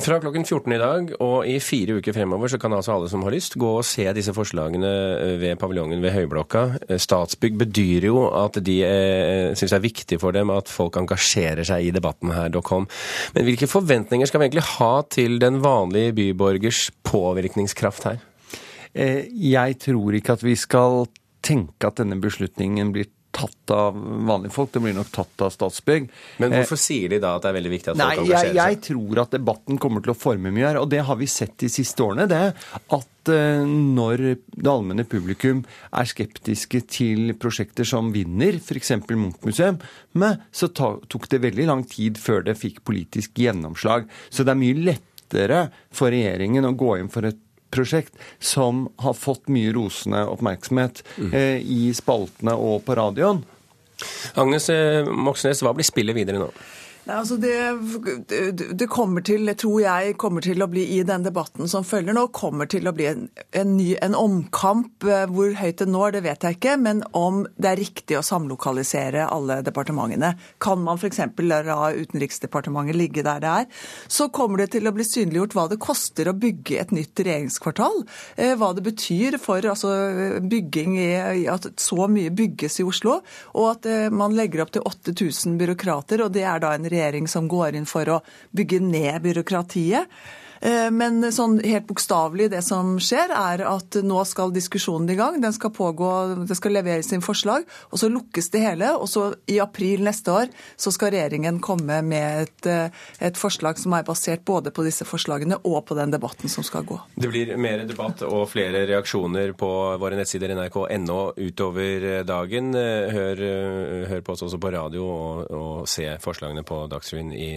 Fra 0.05 0.21
klokken 0.23 0.47
14 0.47 0.77
i 0.77 0.81
dag 0.81 1.13
og 1.23 1.49
i 1.49 1.59
fire 1.63 1.99
uker 2.01 2.17
fremover 2.17 2.51
så 2.53 2.61
kan 2.61 2.75
altså 2.77 2.97
alle 2.97 3.11
som 3.13 3.25
har 3.27 3.35
lyst, 3.35 3.59
gå 3.61 3.73
og 3.79 3.87
se 3.87 4.07
disse 4.17 4.35
forslagene 4.37 4.91
ved 5.41 5.59
paviljongen 5.61 6.03
ved 6.05 6.15
Høyblokka. 6.17 6.65
Statsbygg 7.01 7.59
bedyrer 7.61 8.09
jo 8.09 8.27
at 8.37 8.59
de 8.65 8.77
eh, 8.87 9.55
syns 9.57 9.73
det 9.73 9.79
er 9.79 9.87
viktig 9.87 10.21
for 10.23 10.37
dem 10.37 10.53
at 10.55 10.71
folk 10.73 10.99
engasjerer 11.01 11.67
seg 11.67 11.89
i 11.89 11.95
debatten 11.95 12.33
her, 12.35 12.53
.com. 12.67 12.87
Men 13.35 13.47
hvilke 13.49 13.69
forventninger 13.71 14.29
skal 14.29 14.41
vi 14.41 14.49
egentlig 14.49 14.67
ha 14.77 14.93
til 15.13 15.41
den 15.43 15.61
vanlige 15.65 16.15
byborgers 16.17 16.87
påvirkningskraft 17.07 18.09
her? 18.11 18.26
Eh, 18.97 19.27
jeg 19.53 19.77
tror 19.85 20.17
ikke 20.17 20.39
at 20.39 20.47
vi 20.47 20.57
skal 20.59 21.05
tenke 21.45 21.91
at 21.91 22.01
denne 22.01 22.17
beslutningen 22.21 22.95
blir 22.95 23.11
tatt 23.37 23.73
av 23.75 23.97
vanlige 24.27 24.55
folk, 24.55 24.71
det 24.73 24.81
blir 24.81 24.95
nok 24.97 25.11
tatt 25.13 25.43
av 25.45 25.53
Statsbygg. 25.53 26.09
Men 26.41 26.55
hvorfor 26.55 26.79
sier 26.81 27.13
de 27.13 27.19
da 27.21 27.35
at 27.37 27.45
det 27.45 27.51
er 27.51 27.57
veldig 27.59 27.73
viktig 27.75 27.93
at 27.93 27.99
folk 27.99 28.01
Nei, 28.01 28.15
engasjerer 28.23 28.47
seg? 28.47 28.57
Jeg, 28.57 28.77
jeg 28.77 28.83
tror 28.87 29.21
at 29.23 29.37
debatten 29.37 29.81
kommer 29.83 30.05
til 30.05 30.15
å 30.15 30.17
forme 30.17 30.53
mye 30.55 30.71
her, 30.71 30.81
og 30.81 30.89
det 30.93 31.03
har 31.05 31.21
vi 31.21 31.29
sett 31.29 31.53
de 31.61 31.69
siste 31.73 32.05
årene. 32.07 32.29
det 32.31 32.41
At 32.97 33.33
eh, 33.35 33.67
når 33.67 34.25
det 34.25 34.73
allmenne 34.73 35.05
publikum 35.09 35.65
er 35.91 36.09
skeptiske 36.09 36.81
til 36.97 37.35
prosjekter 37.41 37.89
som 37.89 38.09
vinner, 38.15 38.57
f.eks. 38.57 38.95
Munch-museet, 39.13 39.85
så 40.57 40.71
tok 40.73 41.29
det 41.33 41.45
veldig 41.45 41.69
lang 41.69 41.85
tid 41.91 42.21
før 42.21 42.47
det 42.47 42.57
fikk 42.57 42.81
politisk 42.89 43.37
gjennomslag. 43.45 44.09
Så 44.31 44.47
det 44.47 44.57
er 44.57 44.63
mye 44.65 44.85
lettere 44.93 45.67
for 45.93 46.15
regjeringen 46.15 46.65
å 46.65 46.77
gå 46.79 46.97
inn 47.03 47.13
for 47.13 47.29
et 47.29 47.43
prosjekt 47.77 48.17
som 48.39 48.87
har 49.05 49.17
fått 49.17 49.51
mye 49.53 49.75
rosende 49.77 50.25
oppmerksomhet 50.33 51.05
mm. 51.17 51.31
eh, 51.31 51.61
i 51.61 51.93
spaltene 51.97 52.57
og 52.57 52.83
på 52.87 52.97
radioen. 52.99 53.45
Agnes 54.37 54.69
eh, 54.73 55.07
Moxnes, 55.07 55.63
hva 55.65 55.73
blir 55.77 55.87
spillet 55.87 56.17
videre 56.17 56.43
nå? 56.43 56.51
Nei, 57.07 57.21
altså 57.21 57.37
det, 57.39 57.55
det, 58.75 58.87
kommer 58.91 59.23
til, 59.23 59.47
tror 59.55 59.79
jeg, 59.79 60.15
kommer 60.19 60.43
til 60.43 60.59
å 60.65 60.67
bli 60.67 60.83
i 60.97 61.05
den 61.07 61.23
debatten 61.23 61.69
som 61.71 61.85
følger 61.87 62.17
nå, 62.17 62.25
kommer 62.35 62.67
til 62.67 62.89
å 62.91 62.93
bli 62.97 63.05
en, 63.07 63.29
en, 63.55 63.77
ny, 63.79 63.93
en 64.03 64.17
omkamp. 64.19 65.07
Eh, 65.07 65.23
hvor 65.31 65.53
høyt 65.55 65.79
det 65.79 65.87
når, 65.87 66.17
det 66.17 66.23
vet 66.25 66.43
jeg 66.43 66.57
ikke, 66.59 66.75
men 66.83 67.05
om 67.15 67.45
det 67.55 67.71
er 67.71 67.79
riktig 67.79 68.19
å 68.19 68.25
samlokalisere 68.27 69.29
alle 69.31 69.61
departementene. 69.63 70.33
Kan 70.59 70.83
man 70.83 70.99
f.eks. 70.99 71.21
la 71.47 71.93
Utenriksdepartementet 71.95 72.99
ligge 72.99 73.23
der 73.27 73.45
det 73.45 73.53
er? 73.53 73.71
Så 74.11 74.27
kommer 74.35 74.65
det 74.65 74.73
til 74.75 74.91
å 74.91 74.95
bli 74.97 75.07
synliggjort 75.07 75.55
hva 75.55 75.69
det 75.71 75.79
koster 75.87 76.33
å 76.33 76.35
bygge 76.35 76.83
et 76.83 76.97
nytt 76.97 77.23
regjeringskvartal. 77.23 78.03
Eh, 78.35 78.57
hva 78.59 78.73
det 78.75 78.83
betyr 78.89 79.39
for 79.39 79.63
altså, 79.63 79.95
bygging 80.43 80.99
i, 81.05 81.47
at 81.55 81.71
så 81.79 82.11
mye 82.11 82.35
bygges 82.35 82.83
i 82.83 82.91
Oslo, 82.91 83.21
og 83.55 83.71
at 83.77 83.91
eh, 83.95 84.11
man 84.11 84.35
legger 84.35 84.67
opp 84.67 84.75
til 84.75 84.83
8000 84.91 85.55
byråkrater. 85.63 86.27
og 86.27 86.35
det 86.35 86.43
er 86.43 86.67
da 86.67 86.75
en 86.75 86.83
regjering 86.83 86.96
som 87.31 87.49
går 87.49 87.79
inn 87.79 87.89
for 87.89 88.09
å 88.11 88.21
bygge 88.57 88.81
ned 88.83 89.23
byråkratiet. 89.25 90.11
Eh, 90.61 90.91
men 90.91 91.21
sånn 91.33 91.59
helt 91.65 91.87
bokstavelig, 91.89 92.49
det 92.53 92.63
som 92.65 92.97
skjer, 93.03 93.33
er 93.35 93.65
at 93.69 93.99
nå 94.05 94.23
skal 94.29 94.55
diskusjonen 94.55 95.11
i 95.13 95.19
gang. 95.19 95.41
Den 95.43 95.55
skal 95.57 95.73
pågå, 95.75 96.11
det 96.49 96.57
skal 96.59 96.77
leveres 96.77 97.13
inn 97.15 97.25
forslag, 97.25 97.67
og 97.91 98.01
så 98.01 98.11
lukkes 98.13 98.51
det 98.55 98.63
hele. 98.65 98.93
Og 98.97 99.09
så 99.11 99.29
i 99.51 99.59
april 99.63 100.05
neste 100.07 100.33
år 100.33 100.53
så 100.81 100.93
skal 100.95 101.13
regjeringen 101.15 101.61
komme 101.65 102.01
med 102.07 102.47
et, 102.47 102.71
eh, 102.71 103.05
et 103.21 103.41
forslag 103.41 103.79
som 103.81 103.95
er 103.97 104.07
basert 104.07 104.45
både 104.45 104.73
på 104.73 104.85
disse 104.87 105.07
forslagene 105.09 105.61
og 105.65 105.85
på 105.87 105.97
den 105.99 106.15
debatten 106.15 106.49
som 106.53 106.65
skal 106.65 106.87
gå. 106.87 106.99
Det 107.17 107.31
blir 107.31 107.57
mer 107.57 107.85
debatt 107.87 108.23
og 108.27 108.49
flere 108.51 108.87
reaksjoner 108.89 109.53
på 109.59 109.71
våre 110.01 110.17
nettsider 110.17 110.55
nrk.no 110.55 111.21
utover 111.37 112.23
dagen. 112.27 112.73
Hør, 112.77 113.43
hør, 114.09 114.21
på 114.27 114.33
oss 114.33 114.43
også 114.43 114.59
på 114.61 114.73
radio 114.73 115.05
og, 115.07 115.51
og 115.51 115.89
se 115.89 116.09
forslagene 116.23 116.65
på 116.67 116.87
Dagsrevyen 116.91 117.33
i 117.33 117.51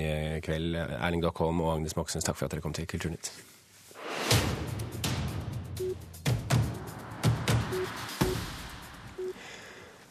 kveld. 0.44 0.76
Erling 0.76 1.24
Dockholm 1.24 1.62
og 1.64 1.78
Agnes 1.78 1.96
Moxnes, 1.98 2.26
takk 2.26 2.38
for 2.38 2.48
at 2.48 2.56
dere 2.56 2.64
kom 2.66 2.76
til 2.76 2.89
Kulturnytt. 2.90 3.32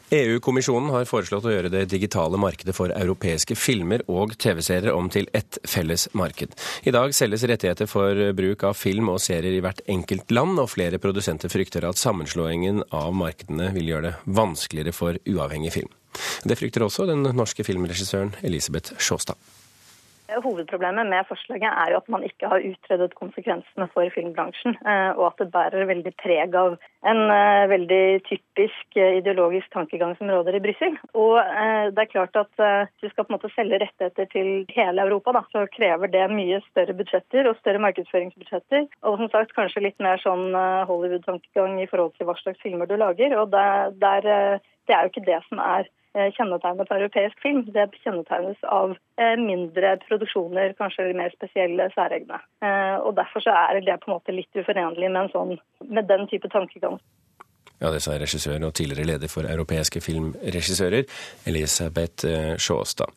EU-kommisjonen 0.09 0.89
har 0.89 1.05
foreslått 1.05 1.45
å 1.45 1.51
gjøre 1.53 1.69
det 1.69 1.83
digitale 1.91 2.37
markedet 2.41 2.73
for 2.73 2.89
europeiske 2.89 3.53
filmer 3.53 4.01
og 4.09 4.33
TV-serier 4.41 4.95
om 4.95 5.05
til 5.13 5.29
ett 5.37 5.59
felles 5.69 6.07
marked. 6.17 6.55
I 6.81 6.93
dag 6.95 7.13
selges 7.13 7.45
rettigheter 7.45 7.89
for 7.89 8.17
bruk 8.33 8.65
av 8.65 8.73
film 8.79 9.11
og 9.13 9.21
serier 9.21 9.53
i 9.53 9.61
hvert 9.61 9.83
enkelt 9.85 10.33
land, 10.33 10.57
og 10.57 10.71
flere 10.73 10.97
produsenter 11.01 11.53
frykter 11.53 11.85
at 11.85 12.01
sammenslåingen 12.01 12.81
av 12.89 13.13
markedene 13.13 13.69
vil 13.77 13.93
gjøre 13.93 14.07
det 14.09 14.35
vanskeligere 14.39 14.97
for 14.97 15.21
uavhengig 15.29 15.75
film. 15.77 15.93
Det 16.41 16.57
frykter 16.57 16.87
også 16.87 17.05
den 17.05 17.29
norske 17.37 17.63
filmregissøren 17.67 18.33
Elisabeth 18.41 18.97
Sjåstad. 18.97 19.37
Hovedproblemet 20.43 21.07
med 21.09 21.25
forslaget 21.27 21.69
er 21.69 21.91
jo 21.91 21.97
at 21.99 22.09
man 22.13 22.23
ikke 22.23 22.49
har 22.51 22.63
utredet 22.65 23.15
konsekvensene 23.17 23.87
for 23.93 24.11
filmbransjen, 24.13 24.77
eh, 24.85 25.11
og 25.17 25.25
at 25.31 25.41
det 25.41 25.49
bærer 25.53 25.87
veldig 25.89 26.13
preg 26.21 26.55
av 26.59 26.75
en 27.09 27.21
eh, 27.33 27.65
veldig 27.71 28.03
typisk 28.27 28.99
eh, 28.99 29.17
ideologisk 29.19 29.71
tankegang 29.73 30.15
som 30.19 30.29
råder 30.29 30.57
i 30.59 30.63
Brussel. 30.63 30.97
Og 31.17 31.39
det 31.95 32.03
er 32.03 32.11
klart 32.11 32.37
at 32.37 32.51
hvis 32.59 33.09
du 33.09 33.09
skal 33.09 33.25
på 33.25 33.33
en 33.33 33.37
måte 33.37 33.51
selge 33.55 33.79
rettigheter 33.81 34.29
til 34.33 34.49
hele 34.75 35.05
Europa, 35.05 35.33
da, 35.35 35.43
så 35.53 35.65
krever 35.73 36.11
det 36.13 36.25
mye 36.31 36.61
større 36.69 36.95
budsjetter 36.97 37.49
og 37.49 37.57
større 37.59 37.81
markedsføringsbudsjetter. 37.85 38.87
Og 39.09 39.21
som 39.21 39.31
sagt 39.33 39.55
kanskje 39.57 39.85
litt 39.87 40.03
mer 40.03 40.21
sånn 40.21 40.51
Hollywood-tankegang 40.89 41.79
i 41.81 41.87
forhold 41.89 42.13
til 42.17 42.29
hva 42.29 42.37
slags 42.39 42.61
filmer 42.63 42.89
du 42.89 42.97
lager. 42.99 43.35
Og 43.41 43.49
der, 43.55 43.95
der, 44.01 44.61
det 44.87 44.95
er 44.95 45.05
jo 45.05 45.13
ikke 45.13 45.27
det 45.27 45.41
som 45.49 45.63
er 45.63 45.89
kjennetegnet 46.13 46.89
på 46.89 46.95
europeisk 46.97 47.41
film. 47.43 47.63
Det 47.73 47.85
kjennetegnes 48.03 48.63
av 48.63 48.95
eh, 49.21 49.35
mindre 49.37 49.95
produksjoner, 50.07 50.73
kanskje 50.79 51.11
mer 51.17 51.33
spesielle, 51.35 51.89
særegne. 51.93 52.41
Eh, 52.65 52.97
og 53.03 53.15
Derfor 53.19 53.45
så 53.45 53.53
er 53.53 53.81
det 53.85 53.99
på 54.01 54.09
en 54.09 54.17
måte 54.17 54.35
litt 54.35 54.57
uforenlig 54.57 55.11
med, 55.11 55.31
sånn, 55.35 55.55
med 55.85 56.09
den 56.09 56.27
type 56.31 56.49
tankegang. 56.49 56.99
Ja, 57.79 57.91
Det 57.93 58.01
sa 58.03 58.17
regissør 58.19 58.59
og 58.67 58.73
tidligere 58.75 59.07
leder 59.13 59.31
for 59.31 59.47
europeiske 59.47 60.01
filmregissører, 60.03 61.05
Elisabeth 61.47 62.27
Sjåstad. 62.59 63.13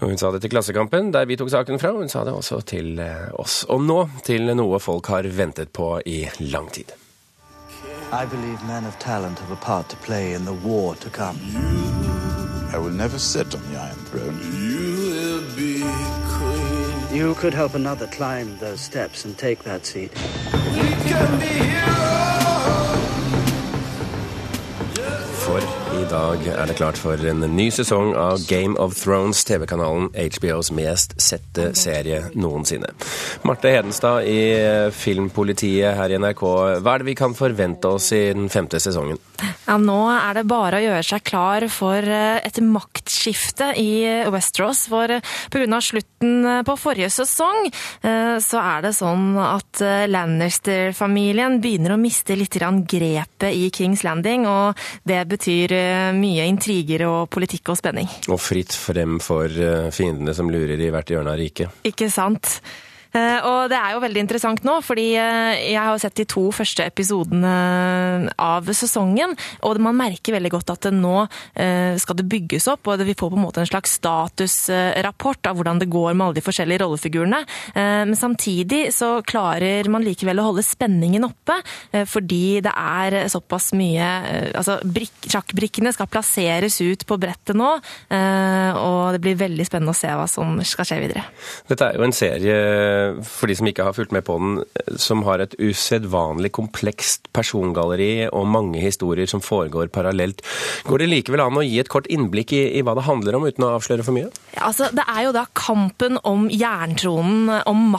Hun 0.00 0.16
sa 0.16 0.30
det 0.30 0.40
til 0.44 0.54
Klassekampen, 0.54 1.10
der 1.12 1.26
vi 1.26 1.36
tok 1.36 1.50
saken 1.50 1.82
fra. 1.82 1.90
Hun 1.92 2.08
sa 2.08 2.22
det 2.24 2.32
også 2.32 2.62
til 2.62 3.02
oss. 3.34 3.64
Og 3.68 3.82
nå 3.82 4.04
til 4.24 4.54
noe 4.54 4.78
folk 4.80 5.10
har 5.10 5.26
ventet 5.26 5.74
på 5.74 5.96
i 6.06 6.22
lang 6.46 6.70
tid. 6.72 6.94
I 8.12 8.26
believe 8.26 8.62
men 8.64 8.84
of 8.84 8.98
talent 8.98 9.38
have 9.38 9.50
a 9.50 9.56
part 9.56 9.88
to 9.90 9.96
play 9.96 10.32
in 10.32 10.44
the 10.44 10.52
war 10.52 10.94
to 10.96 11.10
come. 11.10 11.38
I 12.72 12.78
will 12.78 12.90
never 12.90 13.18
sit 13.18 13.54
on 13.54 13.72
the 13.72 13.80
Iron 13.80 13.96
Throne. 14.06 14.38
You 14.52 15.10
will 15.10 15.56
be 15.56 15.82
queen. 16.36 17.16
You 17.16 17.34
could 17.34 17.54
help 17.54 17.74
another 17.74 18.06
climb 18.08 18.58
those 18.58 18.80
steps 18.80 19.24
and 19.24 19.36
take 19.36 19.64
that 19.64 19.86
seat. 19.86 20.12
We 20.12 20.88
can 21.08 21.40
be 21.40 21.46
heroes. 21.46 22.09
I 26.00 26.04
dag 26.08 26.46
er 26.48 26.68
det 26.70 26.76
klart 26.78 26.96
for 26.96 27.20
en 27.28 27.42
ny 27.52 27.66
sesong 27.74 28.14
av 28.16 28.40
Game 28.48 28.78
of 28.80 28.94
Thrones, 28.96 29.42
TV-kanalen 29.44 30.06
HBOs 30.14 30.70
mest 30.72 31.12
sette 31.20 31.74
serie 31.76 32.22
noensinne. 32.32 32.88
Marte 33.44 33.74
Hedenstad 33.74 34.24
i 34.24 34.38
Filmpolitiet 34.96 35.98
her 35.98 36.14
i 36.14 36.20
NRK, 36.22 36.44
hva 36.80 36.94
er 36.94 37.02
det 37.02 37.10
vi 37.10 37.18
kan 37.20 37.36
forvente 37.36 37.92
oss 37.98 38.12
i 38.16 38.22
den 38.32 38.48
femte 38.48 38.80
sesongen? 38.80 39.20
Ja, 39.70 39.76
Nå 39.78 40.00
er 40.10 40.34
det 40.34 40.48
bare 40.50 40.80
å 40.80 40.82
gjøre 40.82 41.04
seg 41.06 41.22
klar 41.22 41.62
for 41.70 42.02
eh, 42.02 42.40
et 42.42 42.56
maktskifte 42.58 43.68
i 43.78 44.02
Westeros. 44.34 44.88
For 44.90 45.14
eh, 45.14 45.36
pga. 45.52 45.78
slutten 45.78 46.32
eh, 46.42 46.62
på 46.66 46.74
forrige 46.74 47.10
sesong, 47.14 47.68
så 48.42 48.58
er 48.58 48.82
det 48.82 48.90
sånn 48.96 49.36
at 49.38 49.80
Lannister-familien 50.10 51.60
begynner 51.62 51.94
å 51.94 52.00
miste 52.00 52.34
litt 52.38 52.56
grepet 52.58 53.54
i 53.54 53.70
Kings 53.70 54.02
Landing. 54.02 54.48
Og 54.50 54.78
det 55.06 55.22
betyr 55.30 55.76
mye 56.18 56.48
intriger 56.50 57.06
og 57.06 57.30
politikk 57.30 57.70
og 57.70 57.78
spenning. 57.78 58.10
Og 58.32 58.40
fritt 58.42 58.74
frem 58.74 59.20
for 59.22 59.46
fiendene 59.94 60.34
som 60.34 60.50
lurer 60.50 60.80
i 60.80 60.90
hvert 60.90 61.14
hjørne 61.14 61.34
av 61.36 61.38
riket. 61.40 61.82
Ikke 61.86 62.10
sant. 62.10 62.58
Eh, 63.10 63.38
og 63.46 63.70
det 63.70 63.78
er 63.78 63.94
jo 63.94 64.02
veldig 64.04 64.22
interessant 64.22 64.66
nå, 64.66 64.76
fordi 64.86 65.08
eh, 65.18 65.72
jeg 65.72 65.80
har 65.82 65.98
sett 66.02 66.18
de 66.20 66.26
to 66.30 66.46
første 66.54 66.84
episodene 66.86 68.30
av 68.40 68.68
sesongen, 68.76 69.34
og 69.66 69.80
man 69.82 69.98
merker 69.98 70.36
veldig 70.36 70.52
godt 70.54 70.74
at 70.76 70.90
nå 70.94 71.16
eh, 71.58 71.96
skal 72.00 72.20
det 72.20 72.28
bygges 72.30 72.68
opp, 72.70 72.86
og 72.86 73.02
vi 73.06 73.16
får 73.18 73.32
på 73.32 73.38
en 73.38 73.44
måte 73.44 73.64
en 73.64 73.70
slags 73.70 73.96
statusrapport 73.98 75.50
av 75.50 75.58
hvordan 75.58 75.82
det 75.82 75.90
går 75.90 76.14
med 76.14 76.26
alle 76.28 76.38
de 76.38 76.44
forskjellige 76.44 76.82
rollefigurene. 76.84 77.40
Men 77.74 78.16
samtidig 78.16 78.90
så 78.94 79.08
klarer 79.26 79.88
man 79.92 80.04
likevel 80.04 80.40
å 80.40 80.46
holde 80.50 80.64
spenningen 80.64 81.24
oppe, 81.26 81.56
fordi 82.08 82.60
det 82.64 82.72
er 82.72 83.16
såpass 83.32 83.70
mye 83.76 84.08
Altså, 84.60 84.78
sjakkbrikkene 85.30 85.92
skal 85.94 86.08
plasseres 86.10 86.78
ut 86.82 87.04
på 87.08 87.16
brettet 87.20 87.56
nå, 87.58 87.68
og 88.10 89.14
det 89.14 89.20
blir 89.22 89.38
veldig 89.40 89.66
spennende 89.68 89.94
å 89.94 89.98
se 89.98 90.10
hva 90.16 90.26
som 90.30 90.58
skal 90.66 90.88
skje 90.88 91.00
videre. 91.04 91.24
Dette 91.70 91.88
er 91.88 91.98
jo 91.98 92.06
en 92.06 92.16
serie 92.16 92.58
for 93.26 93.50
de 93.50 93.56
som 93.58 93.68
ikke 93.70 93.86
har 93.86 93.96
fulgt 93.96 94.14
med 94.14 94.24
på 94.26 94.36
den, 94.40 94.60
som 95.00 95.24
har 95.26 95.42
et 95.42 95.56
usedvanlig 95.60 96.52
komplekst 96.56 97.30
persongalleri 97.36 98.28
og 98.28 98.48
mange 98.50 98.82
historier 98.82 99.30
som 99.30 99.42
foregår 99.44 99.92
parallelt. 99.94 100.42
Går 100.88 101.02
det 101.04 101.10
likevel 101.10 101.44
an 101.44 101.60
å 101.60 101.66
gi 101.66 101.78
et 101.82 101.90
kort 101.92 102.08
innblikk 102.10 102.54
i, 102.56 102.64
i 102.78 102.84
hva 102.86 102.96
det 102.98 103.06
handler 103.08 103.38
om, 103.38 103.46
uten 103.48 103.66
å 103.66 103.74
avsløre 103.76 104.06
for 104.06 104.16
mye? 104.16 104.30
Ja, 104.56 104.68
altså, 104.70 104.90
det 104.94 105.06
er 105.06 105.26
jo 105.26 105.34
da 105.36 105.46
kampen 105.56 106.20
om 106.26 106.48
jerntronen, 106.52 107.50
om 107.70 107.90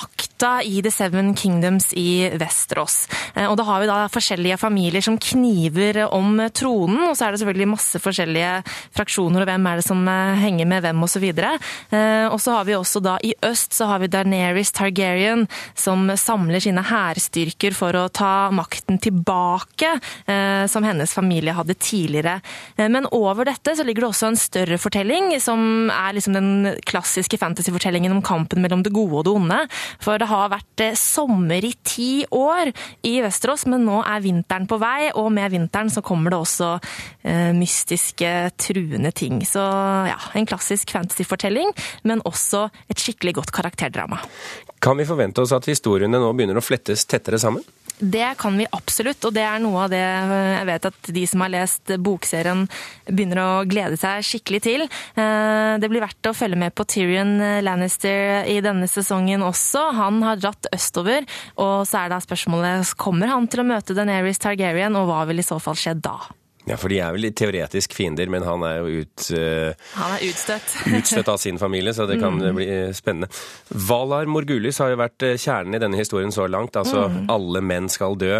makta 0.42 0.64
i 0.64 0.82
The 0.82 0.92
Seven 0.92 1.36
Kingdoms 1.36 1.94
i 1.94 2.30
Vesterås. 2.38 3.08
Eh, 3.36 3.46
og 3.46 3.58
da 3.58 3.64
har 3.64 3.82
vi 3.82 3.90
da 3.90 4.08
forskjellige 4.10 4.58
familier 4.58 5.02
som 5.02 5.18
kniver 5.18 6.08
om 6.12 6.40
tronen, 6.54 7.10
og 7.10 7.16
så 7.16 7.28
er 7.28 7.32
det 7.32 7.42
selvfølgelig 7.42 7.70
masse 7.70 8.00
forskjellige 8.02 8.64
fraksjoner, 8.96 9.42
og 9.42 9.50
hvem 9.50 9.68
er 9.68 9.78
det 9.78 9.86
som 9.86 10.02
eh, 10.08 10.42
henger 10.42 10.66
med 10.66 10.82
hvem, 10.82 11.04
osv. 11.04 11.28
Eh, 11.30 12.28
og 12.32 12.40
så 12.42 12.56
har 12.56 12.66
vi 12.66 12.76
også 12.76 13.02
da 13.04 13.18
i 13.22 13.36
øst 13.46 13.74
så 13.74 13.86
har 13.86 14.02
vi 14.02 14.10
Daenerys 14.10 14.72
Targaryen 14.72 15.48
som 15.76 16.10
samler 16.18 16.60
sine 16.60 16.82
hærstyrker 16.82 17.76
for 17.78 17.96
å 17.96 18.08
ta 18.10 18.50
makten 18.52 19.00
tilbake, 19.02 19.94
som 20.72 20.86
hennes 20.86 21.14
familie 21.14 21.54
hadde 21.56 21.76
tidligere. 21.80 22.38
Men 22.78 23.08
over 23.16 23.48
dette 23.48 23.74
så 23.78 23.84
ligger 23.86 24.06
det 24.06 24.10
også 24.10 24.30
en 24.30 24.40
større 24.40 24.78
fortelling, 24.82 25.32
som 25.44 25.90
er 25.94 26.16
liksom 26.16 26.36
den 26.36 26.52
klassiske 26.88 27.40
fantasyfortellingen 27.42 28.14
om 28.16 28.24
kampen 28.26 28.62
mellom 28.64 28.84
det 28.86 28.94
gode 28.96 29.22
og 29.22 29.28
det 29.28 29.36
onde. 29.40 29.60
For 30.04 30.22
det 30.22 30.31
har 30.32 30.52
vært 30.54 30.84
eh, 30.86 30.98
sommer 30.98 31.68
i 31.68 31.74
ti 31.86 32.24
år 32.26 32.72
i 33.08 33.14
Vesterås, 33.24 33.68
men 33.72 33.86
nå 33.88 34.02
er 34.02 34.24
vinteren 34.24 34.68
på 34.70 34.80
vei, 34.82 35.12
og 35.20 35.30
med 35.36 35.54
vinteren 35.54 35.92
så 35.94 36.04
kommer 36.06 36.34
det 36.34 36.40
også 36.42 36.72
mystiske, 37.56 38.30
truende 38.60 39.12
ting. 39.14 39.44
Så 39.46 39.62
ja, 39.62 40.18
en 40.38 40.48
klassisk 40.50 40.90
fantasyfortelling, 40.96 41.70
men 42.08 42.24
også 42.26 42.64
et 42.90 43.02
skikkelig 43.02 43.36
godt 43.38 43.54
karakterdrama. 43.54 44.18
Kan 44.82 44.98
vi 44.98 45.06
forvente 45.06 45.44
oss 45.44 45.54
at 45.54 45.68
historiene 45.70 46.18
nå 46.18 46.32
begynner 46.34 46.58
å 46.58 46.66
flettes 46.66 47.06
tettere 47.06 47.38
sammen? 47.42 47.62
Det 48.02 48.32
kan 48.42 48.58
vi 48.58 48.66
absolutt, 48.74 49.22
og 49.30 49.36
det 49.36 49.44
er 49.46 49.62
noe 49.62 49.86
av 49.86 49.94
det 49.94 50.02
jeg 50.02 50.68
vet 50.72 50.88
at 50.90 51.10
de 51.14 51.26
som 51.30 51.44
har 51.46 51.54
lest 51.54 51.94
bokserien 52.02 52.66
begynner 53.06 53.44
å 53.44 53.50
glede 53.70 54.00
seg 54.02 54.26
skikkelig 54.26 54.62
til. 54.66 54.86
Eh, 55.14 55.78
det 55.82 55.90
blir 55.92 56.02
verdt 56.02 56.32
å 56.32 56.36
følge 56.36 56.58
med 56.58 56.74
på 56.74 56.88
Tyrion 56.90 57.38
Lannister 57.62 58.50
i 58.50 58.58
denne 58.66 58.90
sesongen 58.90 59.46
også. 59.46 59.92
Han 60.02 60.22
har 60.26 60.42
dratt 60.42 60.72
østover, 60.74 61.30
og 61.62 61.86
så 61.86 62.04
er 62.04 62.14
da 62.16 62.22
spørsmålet 62.24 62.96
kommer 62.98 63.30
han 63.30 63.50
til 63.52 63.62
å 63.62 63.70
møte 63.70 63.98
Daenerys 63.98 64.42
Targaryen, 64.42 64.98
og 64.98 65.10
hva 65.12 65.24
vil 65.30 65.44
i 65.44 65.46
så 65.46 65.62
fall 65.62 65.78
skje 65.78 66.00
da? 66.02 66.18
Ja, 66.70 66.78
for 66.78 66.94
de 66.94 67.00
er 67.02 67.16
vel 67.16 67.26
teoretisk 67.34 67.96
fiender, 67.98 68.30
men 68.30 68.46
han 68.46 68.64
er 68.68 68.78
jo 68.80 69.02
ut, 69.02 69.26
uh, 69.34 69.90
Han 69.98 70.16
er 70.18 70.26
utstøtt. 70.30 70.76
utstøtt 71.00 71.32
av 71.34 71.40
sin 71.42 71.58
familie, 71.62 71.94
så 71.98 72.06
det 72.10 72.20
kan 72.22 72.38
mm. 72.38 72.60
bli 72.60 72.68
spennende. 72.96 73.32
Valar 73.90 74.30
Morgulis 74.30 74.80
har 74.84 74.94
jo 74.94 75.00
vært 75.02 75.26
kjernen 75.42 75.76
i 75.78 75.82
denne 75.82 76.00
historien 76.00 76.34
så 76.34 76.46
langt. 76.46 76.78
Altså 76.78 77.08
mm. 77.10 77.26
alle 77.34 77.64
menn 77.66 77.90
skal 77.92 78.18
dø, 78.20 78.38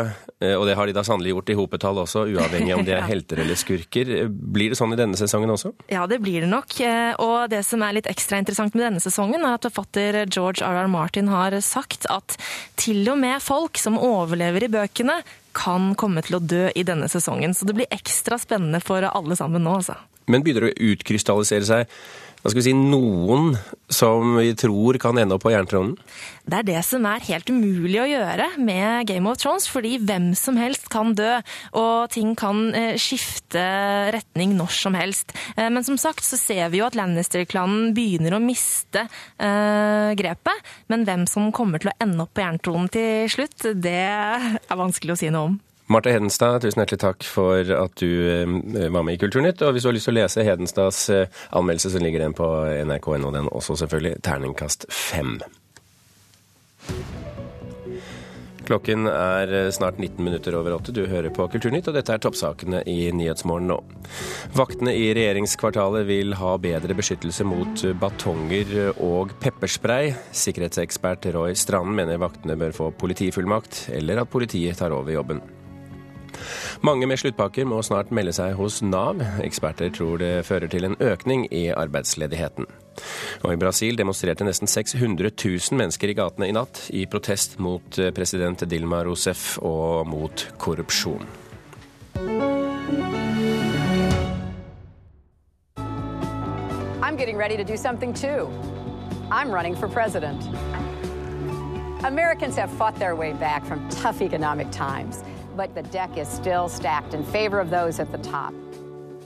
og 0.52 0.64
det 0.70 0.78
har 0.78 0.90
de 0.90 0.96
da 0.96 1.04
sannelig 1.06 1.34
gjort 1.34 1.52
i 1.52 1.58
hopetall 1.58 2.02
også, 2.04 2.28
uavhengig 2.30 2.76
om 2.78 2.86
de 2.88 2.96
er 2.96 3.08
helter 3.10 3.42
eller 3.44 3.60
skurker. 3.60 4.14
Blir 4.30 4.74
det 4.74 4.80
sånn 4.80 4.94
i 4.94 5.00
denne 5.00 5.18
sesongen 5.20 5.54
også? 5.54 5.74
Ja, 5.92 6.06
det 6.10 6.22
blir 6.24 6.46
det 6.46 6.52
nok. 6.52 6.78
Og 7.26 7.50
det 7.52 7.64
som 7.68 7.82
er 7.86 7.98
litt 7.98 8.10
ekstra 8.12 8.40
interessant 8.42 8.78
med 8.78 8.86
denne 8.86 9.04
sesongen, 9.04 9.42
er 9.42 9.58
at 9.58 9.72
forfatter 9.72 10.26
George 10.28 10.66
R.R. 10.66 10.88
Martin 10.88 11.28
har 11.32 11.56
sagt 11.64 12.06
at 12.10 12.38
til 12.80 13.08
og 13.10 13.18
med 13.22 13.42
folk 13.44 13.80
som 13.80 13.98
overlever 13.98 14.66
i 14.66 14.72
bøkene, 14.72 15.22
kan 15.58 15.92
komme 16.00 16.24
til 16.26 16.38
å 16.38 16.44
dø 16.44 16.70
i 16.76 16.86
denne 16.88 17.10
sesongen. 17.12 17.56
Så 17.58 17.68
det 17.68 17.76
blir 17.78 17.92
ekstra 17.94 18.40
spennende 18.42 18.82
for 18.84 19.06
alle 19.08 19.38
sammen 19.40 19.66
nå, 19.66 19.78
altså. 19.82 19.98
Men 20.32 20.46
begynner 20.46 20.68
det 20.68 20.74
å 20.76 20.92
utkrystallisere 20.94 21.68
seg 21.68 21.96
hva 22.42 22.50
skal 22.50 22.58
vi 22.58 22.64
si, 22.66 22.74
noen 22.74 23.52
som 23.92 24.34
vi 24.40 24.50
tror 24.58 24.98
kan 25.02 25.18
ende 25.22 25.36
opp 25.38 25.44
på 25.46 25.52
jerntronen? 25.54 25.94
Det 26.42 26.58
er 26.58 26.66
det 26.72 26.80
som 26.88 27.06
er 27.06 27.22
helt 27.28 27.52
umulig 27.54 28.00
å 28.02 28.08
gjøre 28.10 28.48
med 28.58 29.06
Game 29.12 29.30
of 29.30 29.38
Thrones, 29.38 29.68
fordi 29.70 30.00
hvem 30.02 30.32
som 30.38 30.58
helst 30.58 30.90
kan 30.90 31.14
dø, 31.18 31.36
og 31.78 32.10
ting 32.14 32.34
kan 32.40 32.72
eh, 32.74 32.98
skifte 32.98 33.62
retning 34.16 34.58
når 34.58 34.74
som 34.74 34.98
helst. 34.98 35.36
Eh, 35.54 35.70
men 35.70 35.86
som 35.86 36.02
sagt 36.02 36.26
så 36.26 36.40
ser 36.40 36.74
vi 36.74 36.82
jo 36.82 36.90
at 36.90 36.98
Lannister-klanen 36.98 37.92
begynner 37.94 38.34
å 38.34 38.42
miste 38.42 39.06
uh, 39.06 40.12
grepet, 40.18 40.72
men 40.90 41.06
hvem 41.06 41.28
som 41.30 41.52
kommer 41.54 41.82
til 41.82 41.94
å 41.94 41.98
ende 42.02 42.26
opp 42.26 42.34
på 42.34 42.42
jerntronen 42.42 42.90
til 42.92 43.30
slutt, 43.30 43.70
det 43.78 44.00
er 44.10 44.80
vanskelig 44.82 45.14
å 45.14 45.22
si 45.22 45.30
noe 45.30 45.52
om. 45.52 45.62
Marte 45.92 46.12
Hedenstad, 46.14 46.62
tusen 46.64 46.80
hjertelig 46.80 47.02
takk 47.02 47.26
for 47.28 47.68
at 47.76 48.00
du 48.00 48.08
eh, 48.08 48.92
var 48.94 49.04
med 49.04 49.18
i 49.18 49.20
Kulturnytt. 49.20 49.60
Og 49.66 49.74
hvis 49.76 49.84
du 49.84 49.90
har 49.90 49.98
lyst 49.98 50.08
til 50.08 50.16
å 50.16 50.22
lese 50.22 50.46
Hedenstads 50.48 51.02
eh, 51.12 51.42
anmeldelse, 51.58 51.92
så 51.92 52.00
ligger 52.00 52.24
den 52.24 52.36
på 52.38 52.48
nrk.no, 52.88 53.34
den 53.36 53.52
også 53.52 53.76
selvfølgelig. 53.82 54.22
Terningkast 54.24 54.88
fem. 54.88 55.36
Klokken 58.70 59.04
er 59.12 59.52
eh, 59.52 59.68
snart 59.76 60.00
19 60.00 60.24
minutter 60.24 60.56
over 60.56 60.78
åtte. 60.78 60.96
Du 60.96 61.04
hører 61.12 61.34
på 61.36 61.50
Kulturnytt, 61.52 61.92
og 61.92 62.00
dette 62.00 62.16
er 62.16 62.24
toppsakene 62.24 62.86
i 62.88 63.12
Nyhetsmorgen 63.12 63.68
nå. 63.74 63.82
Vaktene 64.56 64.96
i 64.96 65.10
regjeringskvartalet 65.18 66.08
vil 66.08 66.40
ha 66.40 66.56
bedre 66.62 66.96
beskyttelse 66.96 67.44
mot 67.52 67.84
batonger 68.00 68.94
og 68.94 69.36
pepperspray. 69.44 70.14
Sikkerhetsekspert 70.32 71.34
Roy 71.36 71.58
Stranden 71.60 72.00
mener 72.00 72.22
vaktene 72.24 72.56
bør 72.56 72.78
få 72.80 72.94
politifullmakt, 72.96 73.90
eller 73.98 74.24
at 74.24 74.32
politiet 74.32 74.80
tar 74.80 74.96
over 74.96 75.20
jobben. 75.20 75.44
Mange 76.82 77.08
med 77.08 77.20
sluttpakker 77.22 77.68
må 77.70 77.82
snart 77.86 78.12
melde 78.16 78.34
seg 78.36 78.56
hos 78.60 78.82
Nav. 78.86 79.22
Eksperter 79.44 79.92
tror 79.94 80.22
det 80.22 80.46
fører 80.48 80.72
til 80.72 80.88
en 80.88 80.98
økning 81.00 81.48
i 81.52 81.68
arbeidsledigheten. 81.74 82.68
Og 83.44 83.54
I 83.54 83.60
Brasil 83.60 83.98
demonstrerte 83.98 84.46
nesten 84.46 84.68
600 84.68 85.32
000 85.32 85.78
mennesker 85.80 86.12
i 86.12 86.18
gatene 86.18 86.50
i 86.50 86.56
natt 86.56 86.88
i 86.94 87.06
protest 87.10 87.60
mot 87.60 88.00
eh, 88.00 88.12
president 88.16 88.66
Dilma 88.70 89.04
Rousef 89.08 89.58
og 89.62 90.08
mot 90.10 90.48
korrupsjon. 90.62 91.26
I'm 97.02 97.18
getting 97.18 97.38
ready 97.38 97.58
to 97.58 97.64
do 97.64 97.78
something 97.78 98.14
too. 98.14 98.50
I'm 99.32 99.52
running 99.52 99.76
for 99.76 99.88
president. 99.88 100.42
Americans 102.04 102.56
have 102.56 102.72
fought 102.72 102.96
their 102.96 103.16
way 103.16 103.34
back 103.34 103.66
from 103.66 103.88
tough 103.90 104.22
economic 104.22 104.72
times 104.72 105.24
but 105.56 105.74
the 105.76 105.84
deck 105.84 106.18
is 106.18 106.28
still 106.28 106.70
stacked 106.70 107.14
in 107.14 107.24
favor 107.24 107.60
of 107.60 107.70
those 107.70 108.00
at 108.00 108.12
the 108.12 108.18
top. 108.20 108.54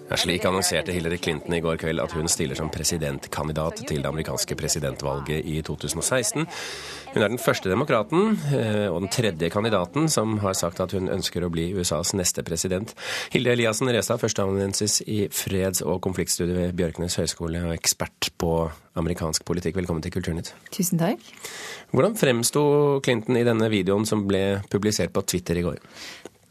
Ja, 0.05 0.17
slik 0.21 0.43
annonserte 0.45 0.93
Hillary 0.93 1.17
Clinton 1.17 1.53
i 1.57 1.59
går 1.65 1.79
kveld 1.81 1.97
at 2.03 2.11
hun 2.13 2.27
stiller 2.29 2.57
som 2.57 2.67
presidentkandidat 2.69 3.79
til 3.89 4.03
det 4.03 4.09
amerikanske 4.11 4.53
presidentvalget 4.59 5.47
i 5.49 5.55
2016. 5.65 6.45
Hun 7.15 7.23
er 7.23 7.31
den 7.31 7.41
første 7.41 7.71
demokraten 7.71 8.35
eh, 8.53 8.85
og 8.85 8.99
den 9.01 9.09
tredje 9.09 9.49
kandidaten 9.49 10.05
som 10.13 10.37
har 10.43 10.53
sagt 10.53 10.83
at 10.83 10.93
hun 10.93 11.09
ønsker 11.09 11.41
å 11.41 11.49
bli 11.49 11.71
USAs 11.73 12.13
neste 12.13 12.45
president. 12.45 12.93
Hilde 13.33 13.55
Eliassen 13.55 13.89
Restad, 13.89 14.21
førsteamanuensis 14.21 14.99
i 15.09 15.23
freds- 15.33 15.81
og 15.81 16.03
konfliktstudiet 16.05 16.59
ved 16.59 16.77
Bjørknes 16.77 17.17
høgskole 17.23 17.65
og 17.65 17.73
ekspert 17.73 18.29
på 18.37 18.53
amerikansk 19.01 19.41
politikk. 19.49 19.81
Velkommen 19.81 20.05
til 20.05 20.13
Kulturnytt. 20.13 20.53
Tusen 20.69 21.01
takk. 21.01 21.25
Hvordan 21.95 22.13
fremsto 22.21 22.63
Clinton 23.01 23.41
i 23.41 23.47
denne 23.47 23.73
videoen 23.73 24.05
som 24.05 24.27
ble 24.29 24.61
publisert 24.69 25.17
på 25.17 25.25
Twitter 25.33 25.57
i 25.57 25.65
går? 25.65 25.81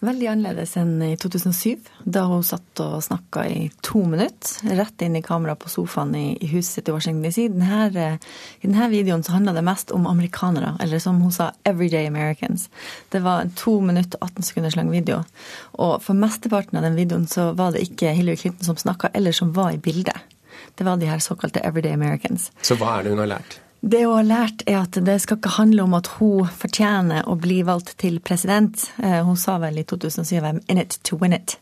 Veldig 0.04 0.26
annerledes 0.28 0.74
enn 0.76 0.98
i 1.00 1.14
2007, 1.16 1.86
da 2.04 2.26
hun 2.28 2.42
satt 2.44 2.80
og 2.82 2.98
snakka 3.06 3.44
i 3.48 3.68
to 3.84 4.02
minutter 4.04 4.74
rett 4.76 5.04
inn 5.06 5.16
i 5.16 5.22
kamera 5.24 5.54
på 5.56 5.70
sofaen 5.72 6.12
i, 6.18 6.24
i 6.44 6.48
huset 6.50 6.90
i 6.90 6.92
Washington 6.92 7.22
DC. 7.24 7.46
Denne, 7.54 7.86
eh, 7.88 8.18
I 8.60 8.68
denne 8.68 8.90
videoen 8.92 9.24
så 9.24 9.36
handla 9.38 9.54
det 9.56 9.64
mest 9.64 9.94
om 9.96 10.04
amerikanere, 10.10 10.74
eller 10.84 11.00
som 11.00 11.22
hun 11.22 11.32
sa, 11.32 11.52
'everyday 11.64 12.04
Americans'. 12.10 12.68
Det 13.08 13.22
var 13.24 13.40
en 13.40 13.54
to 13.56 13.80
minutter 13.80 14.18
18 14.20 14.42
sekunders 14.42 14.76
lang 14.76 14.90
video. 14.90 15.24
Og 15.72 16.02
for 16.02 16.12
mesteparten 16.14 16.76
av 16.76 16.84
den 16.84 17.00
videoen 17.00 17.26
så 17.26 17.52
var 17.56 17.72
det 17.72 17.88
ikke 17.88 18.12
Hillary 18.12 18.36
Clinton 18.36 18.64
som 18.64 18.76
snakka, 18.76 19.08
eller 19.14 19.32
som 19.32 19.52
var 19.52 19.70
i 19.72 19.78
bildet. 19.78 20.20
Det 20.74 20.84
var 20.84 20.96
de 20.96 21.06
her 21.06 21.18
såkalte 21.18 21.60
'everyday 21.60 21.94
Americans'. 21.94 22.50
Så 22.62 22.76
hva 22.76 22.98
er 22.98 23.02
det 23.02 23.10
hun 23.10 23.18
har 23.18 23.38
lært? 23.38 23.63
Det 23.86 24.06
hun 24.06 24.14
har 24.16 24.24
lært, 24.24 24.62
er 24.64 24.78
at 24.80 24.96
det 25.04 25.18
skal 25.20 25.36
ikke 25.36 25.58
handle 25.58 25.84
om 25.84 25.92
at 25.98 26.06
hun 26.16 26.48
fortjener 26.48 27.26
å 27.28 27.34
bli 27.36 27.58
valgt 27.68 27.98
til 28.00 28.16
president. 28.24 28.86
Eh, 28.96 29.18
hun 29.26 29.36
sa 29.36 29.58
vel 29.60 29.76
i 29.82 29.84
2007 29.84 30.38
I'm 30.40 30.62
in 30.72 30.80
it 30.80 30.96
to 31.04 31.18
win 31.20 31.36
it. 31.36 31.58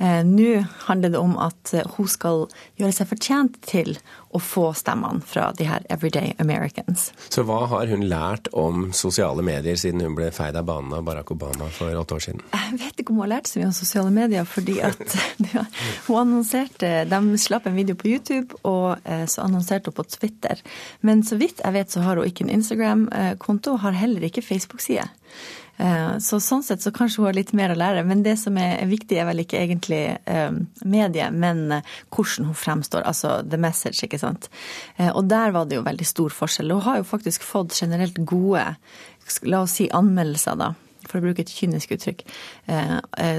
Eh, 0.00 0.24
nå 0.24 0.64
handler 0.86 1.12
det 1.12 1.18
om 1.20 1.34
at 1.36 1.74
eh, 1.76 1.84
hun 1.96 2.08
skal 2.08 2.46
gjøre 2.80 2.94
seg 2.96 3.08
fortjent 3.10 3.58
til 3.68 3.98
å 4.32 4.40
få 4.40 4.70
stemmene 4.78 5.20
fra 5.26 5.50
de 5.58 5.66
her 5.68 5.84
everyday 5.92 6.32
Americans. 6.40 7.10
Så 7.28 7.44
hva 7.44 7.66
har 7.68 7.90
hun 7.90 8.06
lært 8.08 8.48
om 8.56 8.88
sosiale 8.96 9.44
medier 9.44 9.76
siden 9.76 10.00
hun 10.00 10.16
ble 10.16 10.30
feid 10.32 10.56
av 10.56 10.64
banen 10.70 10.94
av 10.96 11.04
Barack 11.04 11.34
Obama 11.34 11.68
for 11.74 11.92
åtte 12.00 12.16
år 12.16 12.24
siden? 12.24 12.40
Jeg 12.54 12.80
vet 12.80 13.02
ikke 13.02 13.12
om 13.12 13.20
hun 13.20 13.26
har 13.26 13.34
lært 13.34 13.50
så 13.50 13.60
mye 13.60 13.68
om 13.68 13.76
sosiale 13.76 14.14
medier, 14.14 14.48
fordi 14.48 14.78
at 14.88 15.16
hun 16.06 16.20
annonserte 16.22 16.92
De 17.10 17.20
slapp 17.42 17.68
en 17.68 17.76
video 17.76 17.98
på 17.98 18.08
YouTube, 18.14 18.56
og 18.64 19.04
eh, 19.04 19.26
så 19.28 19.44
annonserte 19.44 19.92
hun 19.92 20.00
på 20.00 20.08
Twitter. 20.16 20.64
Men 21.04 21.26
så 21.26 21.36
vidt 21.40 21.60
jeg 21.60 21.76
vet, 21.76 21.92
så 21.92 22.06
har 22.06 22.16
hun 22.16 22.30
ikke 22.30 22.48
en 22.48 22.56
Instagram-konto, 22.56 23.76
har 23.84 24.00
heller 24.00 24.24
ikke 24.30 24.46
Facebook-side. 24.48 25.10
Eh, 25.80 26.18
så 26.20 26.40
sånn 26.44 26.64
sett 26.64 26.82
så 26.84 26.92
kanskje 26.92 27.22
hun 27.22 27.28
har 27.30 27.36
litt 27.38 27.52
mer 27.56 27.72
å 27.72 27.78
lære. 27.78 28.04
Men 28.08 28.24
det 28.26 28.36
som 28.42 28.58
er 28.60 28.82
viktig, 28.90 29.16
er 29.16 29.28
vel 29.30 29.44
ikke 29.44 29.62
egentlig 29.62 30.02
eh, 30.18 30.50
mediet, 30.84 31.32
men 31.32 31.64
eh, 31.78 31.94
hvordan 32.12 32.50
hun 32.50 32.58
fremstår. 32.58 33.06
Altså 33.08 33.38
the 33.46 33.60
message, 33.60 34.02
ikke 34.04 34.20
sant. 34.20 34.50
Og 35.00 35.24
der 35.30 35.54
var 35.56 35.68
det 35.68 35.78
jo 35.78 35.86
veldig 35.86 36.06
stor 36.08 36.34
forskjell. 36.34 36.74
Hun 36.74 36.84
har 36.84 37.00
jo 37.00 37.08
faktisk 37.08 37.46
fått 37.46 37.76
generelt 37.78 38.18
gode, 38.28 38.66
la 39.46 39.64
oss 39.64 39.78
si 39.80 39.90
anmeldelser, 39.94 40.60
da 40.60 40.74
for 41.10 41.18
å 41.18 41.24
bruke 41.24 41.42
et 41.42 41.50
kynisk 41.50 41.90
uttrykk. 41.96 42.20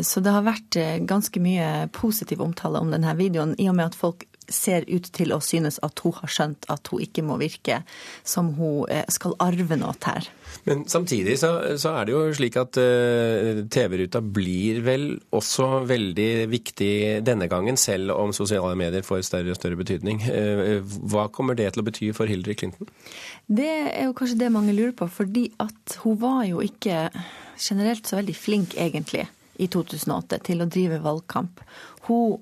Så 0.03 0.19
det 0.25 0.31
har 0.33 0.43
vært 0.43 0.75
ganske 1.07 1.39
mye 1.39 1.85
positiv 1.95 2.41
omtale 2.43 2.81
om 2.81 2.89
denne 2.91 3.13
videoen, 3.15 3.53
i 3.61 3.69
og 3.71 3.77
med 3.77 3.93
at 3.93 3.95
folk 3.95 4.25
ser 4.53 4.85
ut 4.89 5.07
til 5.15 5.33
å 5.35 5.39
synes 5.43 5.79
at 5.85 6.03
hun 6.03 6.15
har 6.19 6.31
skjønt 6.31 6.67
at 6.71 6.91
hun 6.91 7.03
ikke 7.03 7.23
må 7.25 7.37
virke 7.41 7.81
som 8.23 8.53
hun 8.57 8.85
eh, 8.91 9.05
skal 9.11 9.35
arve 9.43 9.77
noe 9.79 9.95
her. 10.05 10.27
Men 10.67 10.83
samtidig 10.89 11.37
så, 11.41 11.51
så 11.79 11.95
er 11.97 12.07
det 12.07 12.13
jo 12.13 12.21
slik 12.35 12.57
at 12.59 12.77
uh, 12.77 13.61
TV-ruta 13.71 14.21
blir 14.21 14.81
vel 14.85 15.05
også 15.33 15.83
veldig 15.89 16.29
viktig 16.51 16.93
denne 17.25 17.47
gangen, 17.51 17.79
selv 17.79 18.13
om 18.17 18.33
sosiale 18.35 18.75
medier 18.79 19.05
får 19.05 19.23
større 19.29 19.53
og 19.53 19.59
større 19.59 19.79
betydning. 19.79 20.21
Uh, 20.27 20.83
hva 21.11 21.27
kommer 21.33 21.57
det 21.57 21.71
til 21.71 21.83
å 21.83 21.87
bety 21.87 22.11
for 22.15 22.29
Hillary 22.29 22.57
Clinton? 22.59 22.89
Det 23.47 23.71
er 23.93 24.09
jo 24.09 24.15
kanskje 24.17 24.41
det 24.43 24.51
mange 24.53 24.75
lurer 24.75 24.95
på, 24.97 25.07
fordi 25.11 25.47
at 25.63 25.99
hun 26.03 26.19
var 26.21 26.43
jo 26.49 26.63
ikke 26.65 27.07
generelt 27.61 28.07
så 28.07 28.19
veldig 28.19 28.35
flink, 28.37 28.75
egentlig 28.79 29.27
i 29.61 29.67
2008 29.71 30.41
til 30.47 30.63
å 30.63 30.69
drive 30.69 31.01
valgkamp. 31.03 31.61
Hun 32.07 32.41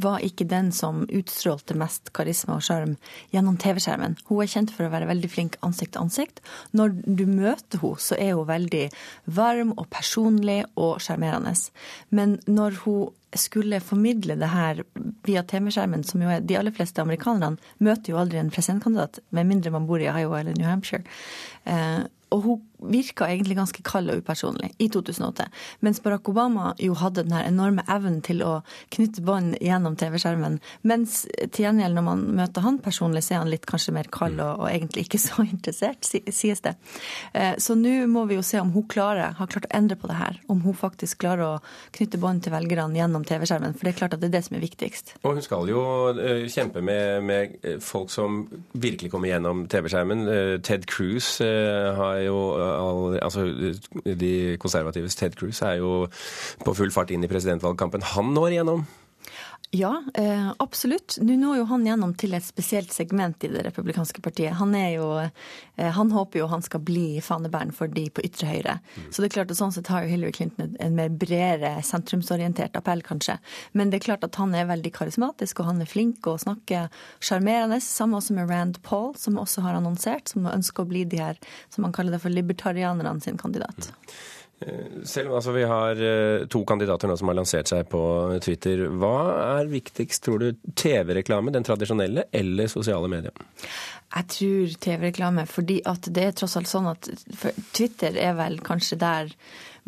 var 0.00 0.22
ikke 0.24 0.46
den 0.48 0.70
som 0.72 1.02
utstrålte 1.12 1.76
mest 1.78 2.12
karisma 2.16 2.58
og 2.58 2.64
sjarm 2.64 2.94
gjennom 3.34 3.58
TV-skjermen. 3.60 4.16
Hun 4.30 4.42
er 4.42 4.52
kjent 4.54 4.72
for 4.74 4.86
å 4.86 4.92
være 4.94 5.08
veldig 5.10 5.30
flink 5.32 5.58
ansikt 5.66 5.94
til 5.96 6.06
ansikt. 6.06 6.40
Når 6.72 6.96
du 7.04 7.26
møter 7.28 7.82
henne, 7.82 8.00
så 8.00 8.16
er 8.20 8.32
hun 8.38 8.48
veldig 8.48 8.86
varm 9.36 9.74
og 9.76 9.86
personlig 9.92 10.62
og 10.80 11.02
sjarmerende. 11.04 11.52
Men 12.14 12.38
når 12.48 12.80
hun 12.84 13.12
skulle 13.34 13.80
formidle 13.82 14.36
det 14.38 14.48
her 14.52 14.82
via 15.26 15.42
TV-skjermen, 15.42 16.04
som 16.06 16.22
jo 16.22 16.30
er 16.30 16.44
de 16.44 16.56
aller 16.58 16.74
fleste 16.74 17.02
amerikanerne 17.02 17.58
møter 17.82 18.12
jo 18.12 18.20
aldri 18.20 18.38
en 18.40 18.52
presidentkandidat, 18.54 19.20
med 19.34 19.50
mindre 19.50 19.74
man 19.74 19.88
bor 19.90 20.02
i 20.02 20.08
Iowa 20.08 20.40
eller 20.40 20.56
New 20.56 20.68
Hampshire. 20.68 21.04
Eh, 21.64 22.04
og 22.34 22.46
hun 22.46 22.62
virka 22.90 23.28
egentlig 23.30 23.56
ganske 23.58 23.82
kald 23.86 24.12
og 24.12 24.22
upersonlig 24.22 24.72
i 24.82 24.88
2008. 24.92 25.46
Mens 25.84 26.00
Barack 26.04 26.28
Obama 26.30 26.72
jo 26.82 26.96
hadde 26.98 27.24
den 27.24 27.34
her 27.36 27.46
enorme 27.48 27.84
evnen 27.90 28.20
til 28.24 28.42
å 28.44 28.54
knytte 28.94 29.24
bånd 29.24 29.58
gjennom 29.62 29.96
TV-skjermen. 30.00 30.60
Mens 30.86 31.22
til 31.54 31.66
gjengjeld, 31.66 31.96
når 31.96 32.06
man 32.06 32.24
møter 32.40 32.64
han 32.64 32.80
personlig, 32.84 33.24
så 33.26 33.36
er 33.36 33.42
han 33.42 33.52
litt 33.52 33.68
kanskje 33.68 33.94
mer 33.96 34.10
kald 34.12 34.40
og, 34.42 34.64
og 34.64 34.68
egentlig 34.70 35.06
ikke 35.06 35.22
så 35.22 35.44
interessert, 35.54 36.04
sies 36.04 36.64
det. 36.64 36.74
Eh, 37.32 37.54
så 37.62 37.76
nå 37.78 37.94
må 38.10 38.26
vi 38.30 38.38
jo 38.38 38.44
se 38.46 38.60
om 38.60 38.72
hun 38.74 38.86
klarer, 38.90 39.36
har 39.38 39.50
klart 39.50 39.68
å 39.68 39.74
endre 39.76 39.98
på 40.00 40.10
det 40.10 40.18
her. 40.18 40.40
Om 40.50 40.64
hun 40.66 40.76
faktisk 40.78 41.22
klarer 41.24 41.44
å 41.46 41.62
knytte 41.94 42.20
bånd 42.22 42.44
til 42.44 42.54
velgerne 42.54 42.98
gjennom 42.98 43.26
TV-skjermen. 43.28 43.76
For 43.76 43.86
det 43.86 43.94
er 43.94 44.00
klart 44.02 44.16
at 44.16 44.22
det 44.22 44.30
er 44.30 44.36
det 44.38 44.44
som 44.48 44.58
er 44.58 44.64
viktigst. 44.64 45.14
Og 45.22 45.38
hun 45.38 45.44
skal 45.44 45.70
jo 45.70 45.84
uh, 46.16 46.44
kjempe 46.50 46.82
med, 46.84 47.24
med, 47.24 47.56
folk 47.84 48.10
som 48.12 48.44
virkelig 48.72 49.10
kommer 49.12 49.30
gjennom 49.30 49.64
TV-skjermen. 49.70 50.26
Ted 50.64 50.84
Cruz 50.90 51.38
har 51.40 52.18
jo 52.22 52.38
Altså 53.22 53.46
de 54.04 54.32
konservatives 54.62 55.16
Ted 55.18 55.38
Cruz 55.38 55.62
er 55.62 55.78
jo 55.80 56.04
på 56.64 56.76
full 56.76 56.92
fart 56.94 57.14
inn 57.14 57.24
i 57.24 57.30
presidentvalgkampen. 57.30 58.04
Han 58.14 58.34
når 58.36 58.54
igjennom? 58.56 58.84
Ja, 59.74 60.04
eh, 60.14 60.52
absolutt. 60.58 61.16
Nå 61.20 61.34
når 61.34 61.56
jo 61.58 61.62
han 61.66 61.82
gjennom 61.86 62.12
til 62.14 62.36
et 62.36 62.44
spesielt 62.46 62.92
segment 62.94 63.42
i 63.42 63.48
det 63.50 63.64
republikanske 63.66 64.20
partiet. 64.22 64.52
Han, 64.60 64.70
jo, 64.92 65.08
eh, 65.18 65.88
han 65.96 66.12
håper 66.14 66.38
jo 66.38 66.46
han 66.52 66.62
skal 66.62 66.84
bli 66.86 67.18
fanebæren 67.18 67.72
for 67.74 67.90
de 67.90 68.04
på 68.14 68.22
ytre 68.22 68.52
høyre. 68.52 68.76
Mm. 68.94 69.08
Så 69.10 69.24
det 69.24 69.28
er 69.28 69.34
klart 69.34 69.50
at 69.50 69.58
sånn 69.58 69.74
sett 69.74 69.90
har 69.90 70.04
jo 70.04 70.12
Hillary 70.12 70.30
Clinton 70.36 70.76
en 70.78 70.94
mer 70.94 71.10
bredere 71.10 71.72
sentrumsorientert 71.82 72.78
appell, 72.78 73.02
kanskje. 73.02 73.40
Men 73.72 73.90
det 73.90 73.98
er 73.98 74.06
klart 74.06 74.28
at 74.28 74.38
han 74.38 74.54
er 74.54 74.70
veldig 74.70 74.94
karismatisk, 74.94 75.64
og 75.64 75.72
han 75.72 75.82
er 75.82 75.90
flink 75.90 76.30
og 76.30 76.44
snakker 76.44 76.86
sjarmerende. 77.18 77.80
Samme 77.82 78.22
også 78.22 78.38
med 78.38 78.54
Rand 78.54 78.78
Paul, 78.86 79.10
som 79.18 79.42
også 79.42 79.66
har 79.66 79.80
annonsert, 79.80 80.30
som 80.30 80.46
ønsker 80.54 80.86
å 80.86 80.92
bli 80.94 81.02
de 81.02 81.18
her, 81.18 81.42
som 81.74 81.82
man 81.82 81.98
kaller 81.98 82.14
det 82.14 82.22
for 82.22 82.30
libertarianerne 82.30 83.18
sin 83.26 83.42
kandidat. 83.42 83.90
Mm. 83.90 84.14
Eh, 84.66 85.02
selv 85.04 85.30
om 85.30 85.36
altså, 85.36 85.52
vi 85.52 85.64
har 85.68 86.00
eh, 86.00 86.46
to 86.48 86.62
kandidater 86.64 87.10
nå 87.10 87.16
som 87.20 87.28
har 87.28 87.36
lansert 87.36 87.68
seg 87.68 87.88
på 87.92 88.00
Twitter, 88.44 88.86
hva 88.88 89.18
er 89.58 89.68
viktigst, 89.68 90.22
tror 90.24 90.40
du? 90.40 90.72
TV-reklame, 90.72 91.52
den 91.52 91.66
tradisjonelle, 91.66 92.28
eller 92.32 92.70
sosiale 92.72 93.10
medier? 93.12 93.44
Jeg 94.14 94.28
tror 94.30 94.74
TV-reklame, 94.86 95.44
fordi 95.50 95.80
at 95.90 96.08
det 96.14 96.26
er 96.28 96.34
tross 96.38 96.56
alt 96.56 96.70
sånn 96.70 96.88
at 96.92 97.08
Twitter 97.74 98.16
er 98.20 98.36
vel 98.38 98.60
kanskje 98.64 99.00
der 99.00 99.32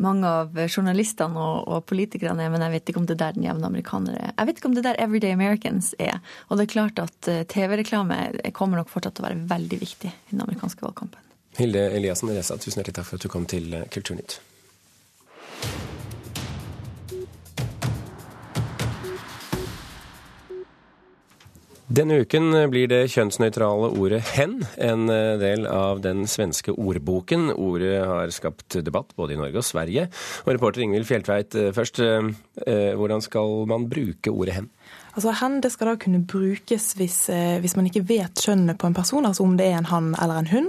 mange 0.03 0.29
av 0.29 0.59
journalistene 0.67 1.41
og, 1.41 1.63
og, 1.65 1.85
politikerne 1.89 2.43
er, 2.45 2.51
men 2.53 2.61
jeg 2.61 2.75
vet 2.75 2.91
ikke 2.91 3.01
om 3.01 3.07
det 3.09 3.15
er 3.15 3.21
der 3.23 3.37
den 3.39 3.47
jevne 3.47 3.71
amerikaner 3.71 4.19
er. 4.19 4.35
Jeg 4.35 4.49
vet 4.49 4.59
ikke 4.59 4.69
om 4.69 4.75
det 4.75 4.83
er 4.83 4.89
der 4.91 4.99
Everyday 5.07 5.33
Americans 5.33 5.93
er. 5.97 6.19
Og 6.51 6.59
det 6.59 6.67
er 6.67 6.73
klart 6.75 7.01
at 7.01 7.31
eh, 7.31 7.45
TV-reklame 7.49 8.51
kommer 8.57 8.83
nok 8.83 8.91
fortsatt 8.93 9.17
til 9.17 9.25
å 9.25 9.29
være 9.31 9.47
veldig 9.49 9.81
viktig 9.81 10.11
i 10.11 10.35
den 10.35 10.43
amerikanske 10.45 10.85
valgkampen. 10.85 11.23
Hilde 11.57 11.87
Eliassen 11.97 12.29
Reza, 12.29 12.59
tusen 12.61 12.83
hjertelig 12.83 12.99
takk 12.99 13.09
for 13.09 13.17
at 13.17 13.25
du 13.25 13.33
kom 13.33 13.49
til 13.49 13.73
Kulturnytt. 13.89 14.37
Denne 21.97 22.19
uken 22.21 22.51
blir 22.69 22.89
det 22.91 23.07
kjønnsnøytrale 23.09 23.87
ordet 23.97 24.19
'hen' 24.35 24.59
en 24.85 25.07
eh, 25.09 25.37
del 25.41 25.63
av 25.65 26.03
den 26.03 26.27
svenske 26.29 26.75
ordboken. 26.75 27.47
Ordet 27.55 28.03
har 28.05 28.33
skapt 28.35 28.75
debatt 28.85 29.15
både 29.17 29.33
i 29.33 29.39
Norge 29.39 29.57
og 29.57 29.65
Sverige. 29.65 30.09
Og 30.45 30.51
reporter 30.51 30.83
Ingvild 30.83 31.07
Fjelltveit, 31.09 31.55
eh, 31.55 31.71
først, 31.73 32.03
eh, 32.03 32.93
hvordan 32.93 33.23
skal 33.23 33.65
man 33.71 33.89
bruke 33.89 34.29
ordet 34.29 34.53
'hen'? 34.53 34.69
Altså 35.17 35.33
Hen 35.39 35.61
det 35.65 35.71
skal 35.73 35.89
da 35.89 35.95
kunne 35.97 36.21
brukes 36.29 36.91
hvis, 36.99 37.15
hvis, 37.63 37.73
man 37.75 37.87
ikke 37.89 38.03
vet 38.05 38.43
kjønnet 38.45 38.77
på 38.77 38.89
en 38.89 38.97
person, 38.97 39.25
altså 39.25 39.43
om 39.47 39.55
det 39.57 39.65
er 39.65 39.79
en 39.79 39.89
han 39.89 40.11
eller 40.21 40.43
en 40.43 40.51
hun, 40.51 40.67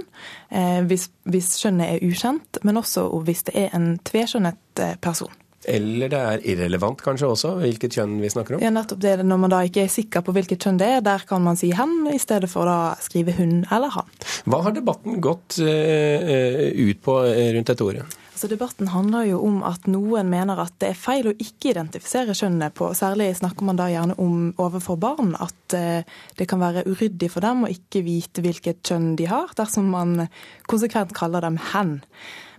Hvis, 0.89 1.11
hvis 1.29 1.51
kjønnet 1.61 1.85
er 1.85 2.07
ukjent, 2.09 2.57
men 2.65 2.81
også 2.81 3.05
hvis 3.27 3.45
det 3.45 3.53
er 3.67 3.77
en 3.77 3.91
tvekjønnet 4.09 4.81
person. 5.05 5.29
Eller 5.67 6.07
det 6.07 6.19
er 6.19 6.45
irrelevant 6.53 7.01
kanskje 7.03 7.27
også, 7.33 7.49
hvilket 7.59 7.97
kjønn 7.97 8.15
vi 8.21 8.31
snakker 8.31 8.55
om? 8.55 8.61
Ja, 8.63 8.71
nettopp 8.71 9.01
det. 9.03 9.17
Når 9.27 9.41
man 9.43 9.51
da 9.51 9.59
ikke 9.67 9.83
er 9.83 9.91
sikker 9.91 10.23
på 10.23 10.33
hvilket 10.35 10.63
kjønn 10.63 10.79
det 10.79 10.87
er, 10.95 11.03
der 11.03 11.25
kan 11.27 11.43
man 11.43 11.59
si 11.59 11.73
hen, 11.75 11.97
i 12.13 12.19
stedet 12.21 12.49
for 12.51 12.69
å 12.71 12.77
skrive 13.03 13.35
hun 13.35 13.65
eller 13.67 13.91
han. 13.97 14.07
Hva 14.47 14.61
har 14.65 14.77
debatten 14.77 15.19
gått 15.23 15.59
uh, 15.59 16.69
ut 16.79 17.03
på 17.03 17.19
eh, 17.27 17.51
rundt 17.57 17.73
dette 17.73 17.85
ordet? 17.85 18.07
Altså, 18.39 18.55
debatten 18.55 18.87
handler 18.87 19.25
jo 19.27 19.41
om 19.43 19.57
at 19.67 19.83
noen 19.91 20.29
mener 20.31 20.61
at 20.63 20.71
det 20.79 20.93
er 20.93 20.95
feil 20.95 21.27
å 21.27 21.33
ikke 21.43 21.73
identifisere 21.73 22.31
kjønnet 22.31 22.71
på. 22.71 22.87
Særlig 22.95 23.33
snakker 23.35 23.67
man 23.67 23.75
da 23.75 23.89
gjerne 23.91 24.15
om 24.23 24.53
overfor 24.63 24.95
barn 24.95 25.33
at 25.35 25.75
uh, 25.75 26.07
det 26.39 26.47
kan 26.47 26.63
være 26.63 26.85
uryddig 26.87 27.27
for 27.33 27.43
dem 27.43 27.65
å 27.67 27.73
ikke 27.73 27.99
vite 28.05 28.39
hvilket 28.45 28.79
kjønn 28.87 29.09
de 29.19 29.27
har, 29.27 29.51
dersom 29.59 29.91
man 29.91 30.29
konsekvent 30.71 31.11
kaller 31.19 31.43
dem 31.43 31.59
hen. 31.73 31.97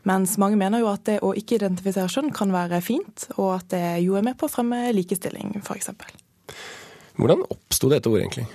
Mens 0.04 0.36
mange 0.36 0.60
mener 0.60 0.84
jo 0.84 0.92
at 0.92 1.08
det 1.08 1.22
å 1.24 1.32
ikke 1.32 1.56
identifisere 1.62 2.12
kjønn 2.12 2.28
kan 2.36 2.52
være 2.52 2.84
fint, 2.84 3.30
og 3.38 3.54
at 3.54 3.72
det 3.72 3.84
jo 4.04 4.20
er 4.20 4.28
med 4.28 4.36
på 4.36 4.50
å 4.50 4.52
fremme 4.52 4.82
likestilling, 4.92 5.62
f.eks. 5.64 5.94
Hvordan 7.16 7.48
oppsto 7.56 7.88
dette 7.88 8.12
ordet 8.12 8.26
egentlig? 8.26 8.50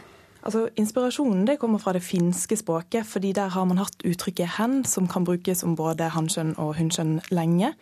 Altså, 0.45 0.67
Inspirasjonen 0.77 1.47
det 1.47 1.57
kommer 1.57 1.81
fra 1.81 1.95
det 1.95 2.03
finske 2.05 2.57
språket, 2.59 3.07
fordi 3.09 3.31
der 3.33 3.49
har 3.49 3.65
man 3.65 3.79
hatt 3.81 4.03
uttrykket 4.05 4.57
'hen', 4.57 4.83
som 4.85 5.07
kan 5.07 5.25
brukes 5.25 5.63
om 5.63 5.75
både 5.75 6.09
hannkjønn 6.13 6.53
og 6.57 6.75
hunnkjønn 6.77 7.21
lenge. 7.31 7.73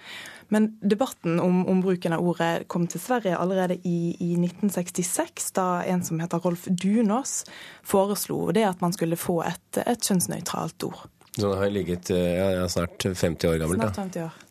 Men 0.50 0.78
debatten 0.80 1.40
om, 1.40 1.66
om, 1.68 1.82
bruken 1.82 2.14
av 2.14 2.22
ordet 2.22 2.68
kom 2.68 2.88
til 2.88 3.02
Sverige 3.02 3.38
allerede 3.38 3.76
i, 3.84 4.16
i, 4.20 4.36
1966, 4.38 5.52
da 5.52 5.84
en 5.90 6.04
som 6.04 6.20
heter 6.20 6.40
Rolf 6.40 6.68
Dunås 6.68 7.44
foreslo 7.84 8.52
det 8.52 8.64
at 8.68 8.82
man 8.82 8.94
skulle 8.94 9.20
få 9.20 9.42
et, 9.42 9.82
et 9.86 10.00
kjønnsnøytralt 10.00 10.84
ord. 10.84 11.08
Så 11.34 11.50
det 11.50 11.58
har 11.58 11.70
ligget 11.74 12.12
eh, 12.14 12.38
ja, 12.38 12.68
snart 12.70 13.04
50 13.04 13.50
år 13.50 13.58
gammelt? 13.58 13.82
Snart 13.82 13.98
50 13.98 14.24
år. 14.28 14.43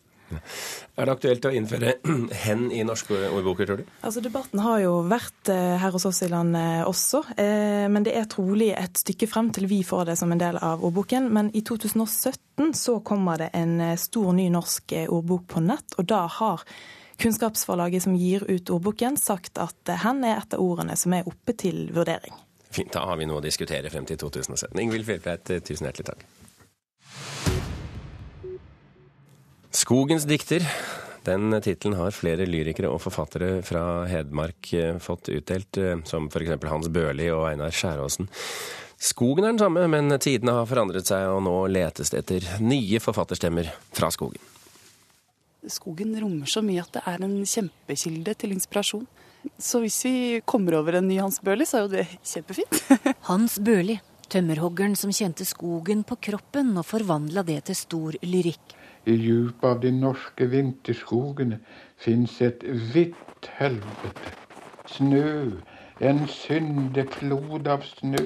Er 0.97 1.09
det 1.09 1.15
aktuelt 1.17 1.49
å 1.49 1.53
innføre 1.57 1.97
hen 2.45 2.67
i 2.75 2.83
norske 2.87 3.17
ordboker, 3.31 3.69
tror 3.69 3.83
du? 3.83 3.93
Altså, 4.03 4.23
Debatten 4.25 4.63
har 4.65 4.81
jo 4.85 4.95
vært 5.11 5.53
eh, 5.53 5.77
her 5.83 5.95
hos 5.95 6.07
oss 6.09 6.23
i 6.27 6.31
landet 6.33 6.87
også. 6.89 7.25
Eh, 7.37 7.89
men 7.93 8.07
det 8.07 8.17
er 8.19 8.31
trolig 8.31 8.73
et 8.77 9.03
stykke 9.03 9.29
frem 9.31 9.53
til 9.55 9.69
vi 9.71 9.83
får 9.87 10.11
det 10.13 10.19
som 10.21 10.33
en 10.33 10.43
del 10.43 10.61
av 10.63 10.85
ordboken. 10.85 11.31
Men 11.35 11.53
i 11.57 11.65
2017 11.67 12.75
så 12.79 12.99
kommer 13.05 13.45
det 13.45 13.53
en 13.59 13.79
stor 14.01 14.33
ny 14.37 14.49
norsk 14.53 14.97
ordbok 15.07 15.49
på 15.55 15.65
nett, 15.65 15.97
og 15.99 16.11
da 16.11 16.27
har 16.41 16.67
Kunnskapsforlaget 17.23 18.03
som 18.03 18.15
gir 18.19 18.43
ut 18.49 18.71
ordboken, 18.71 19.17
sagt 19.21 19.61
at 19.63 19.93
hen 20.03 20.25
er 20.27 20.41
et 20.41 20.57
av 20.57 20.63
ordene 20.65 20.97
som 20.99 21.15
er 21.15 21.29
oppe 21.29 21.55
til 21.55 21.85
vurdering. 21.95 22.35
Fint, 22.73 22.91
da 22.95 23.05
har 23.07 23.21
vi 23.21 23.29
noe 23.29 23.39
å 23.39 23.45
diskutere 23.45 23.93
frem 23.93 24.09
til 24.09 24.19
2017. 24.19 24.73
Ingvild 24.81 25.07
Fjelltveit, 25.07 25.53
tusen 25.63 25.87
hjertelig 25.87 26.09
takk. 26.09 26.25
Skogens 29.83 30.25
dikter. 30.25 30.63
Den 31.27 31.51
tittelen 31.63 31.97
har 31.99 32.15
flere 32.15 32.45
lyrikere 32.47 32.87
og 32.87 33.01
forfattere 33.03 33.57
fra 33.67 34.05
Hedmark 34.07 34.69
eh, 34.79 34.99
fått 35.03 35.27
utdelt, 35.33 35.79
eh, 35.79 35.97
som 36.07 36.29
f.eks. 36.31 36.53
Hans 36.71 36.87
Børli 36.95 37.27
og 37.35 37.49
Einar 37.49 37.75
Skjæråsen. 37.75 38.29
Skogen 39.03 39.43
er 39.43 39.57
den 39.57 39.59
samme, 39.59 39.83
men 39.91 40.15
tidene 40.23 40.55
har 40.55 40.69
forandret 40.71 41.11
seg, 41.11 41.27
og 41.35 41.43
nå 41.43 41.55
letes 41.75 42.15
det 42.15 42.21
etter 42.23 42.47
nye 42.63 43.01
forfatterstemmer 43.03 43.73
fra 43.91 44.13
skogen. 44.15 44.39
Skogen 45.67 46.15
rommer 46.23 46.47
så 46.51 46.63
mye 46.63 46.85
at 46.85 46.95
det 46.95 47.03
er 47.11 47.27
en 47.27 47.35
kjempekilde 47.43 48.37
til 48.39 48.55
inspirasjon. 48.55 49.09
Så 49.59 49.81
hvis 49.83 49.99
vi 50.07 50.15
kommer 50.47 50.79
over 50.79 51.01
en 51.01 51.11
ny 51.11 51.19
Hans 51.19 51.41
Børli, 51.43 51.67
så 51.67 51.81
er 51.81 51.89
jo 51.89 51.95
det 51.97 52.07
kjempefint. 52.21 52.85
Hans 53.33 53.59
Børli, 53.59 53.99
tømmerhoggeren 54.31 54.95
som 54.99 55.11
kjente 55.11 55.49
skogen 55.49 56.07
på 56.07 56.21
kroppen 56.31 56.71
og 56.77 56.87
forvandla 56.87 57.43
det 57.51 57.65
til 57.67 57.81
stor 57.83 58.23
lyrikk. 58.23 58.79
I 59.07 59.17
djupet 59.19 59.65
av 59.67 59.81
de 59.83 59.91
norske 59.97 60.47
vinterskogene 60.47 61.59
fins 61.99 62.37
et 62.45 62.63
hvitt 62.93 63.51
helvete. 63.59 64.37
Snø, 64.93 65.59
en 66.01 66.25
syndeflod 66.31 67.67
av 67.71 67.83
snø. 67.87 68.25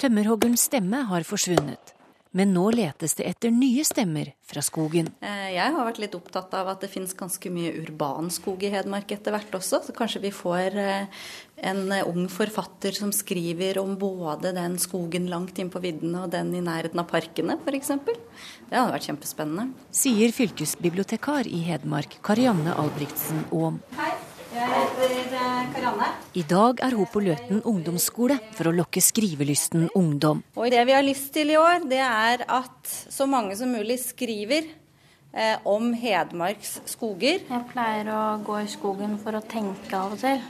Tømmerhoggerens 0.00 0.66
stemme 0.70 1.04
har 1.10 1.26
forsvunnet. 1.28 1.94
Men 2.36 2.52
nå 2.54 2.68
letes 2.70 3.16
det 3.18 3.26
etter 3.26 3.50
nye 3.50 3.82
stemmer 3.86 4.28
fra 4.46 4.62
skogen. 4.62 5.08
Eh, 5.18 5.48
jeg 5.56 5.74
har 5.74 5.86
vært 5.86 5.98
litt 6.02 6.14
opptatt 6.14 6.52
av 6.54 6.68
at 6.70 6.84
det 6.84 6.90
finnes 6.92 7.14
ganske 7.18 7.50
mye 7.50 7.72
urban 7.82 8.30
skog 8.30 8.62
i 8.62 8.70
Hedmark 8.70 9.10
etter 9.16 9.34
hvert 9.34 9.56
også. 9.58 9.82
Så 9.86 9.94
kanskje 9.96 10.22
vi 10.22 10.30
får 10.34 10.78
eh, 10.78 11.26
en 11.66 11.82
ung 12.06 12.28
forfatter 12.30 12.94
som 12.94 13.10
skriver 13.14 13.82
om 13.82 13.96
både 13.98 14.54
den 14.54 14.78
skogen 14.78 15.26
langt 15.32 15.58
inn 15.58 15.74
på 15.74 15.82
viddene 15.82 16.22
og 16.22 16.30
den 16.36 16.54
i 16.54 16.62
nærheten 16.62 17.02
av 17.02 17.10
parkene 17.10 17.58
f.eks. 17.64 17.94
Det 17.98 18.78
hadde 18.78 18.94
vært 18.94 19.10
kjempespennende. 19.10 19.86
Sier 19.90 20.30
fylkesbibliotekar 20.36 21.50
i 21.50 21.64
Hedmark, 21.66 22.20
Karianne 22.22 22.78
Albrigtsen 22.78 23.48
Aam. 23.50 23.82
Hei. 23.98 24.19
Jeg 24.50 24.66
heter 24.66 25.68
Karanne. 25.70 26.06
I 26.34 26.42
dag 26.42 26.80
er 26.82 26.94
hun 26.98 27.06
på 27.06 27.20
Løten 27.22 27.60
ungdomsskole 27.70 28.34
for 28.56 28.66
å 28.66 28.72
lokke 28.74 28.98
skrivelysten 28.98 29.84
ungdom. 29.94 30.40
Og 30.58 30.72
Det 30.72 30.82
vi 30.88 30.96
har 30.96 31.04
lyst 31.06 31.30
til 31.36 31.52
i 31.54 31.58
år, 31.58 31.86
det 31.86 32.00
er 32.02 32.42
at 32.50 32.90
så 32.90 33.28
mange 33.30 33.54
som 33.54 33.70
mulig 33.70 34.00
skriver 34.02 34.66
eh, 34.66 35.54
om 35.62 35.92
Hedmarks 35.94 36.80
skoger. 36.90 37.44
Jeg 37.46 37.68
pleier 37.70 38.10
å 38.10 38.22
gå 38.42 38.58
i 38.64 38.70
skogen 38.72 39.14
for 39.22 39.38
å 39.38 39.44
tenke 39.46 39.94
av 39.94 40.16
og 40.16 40.24
til, 40.24 40.42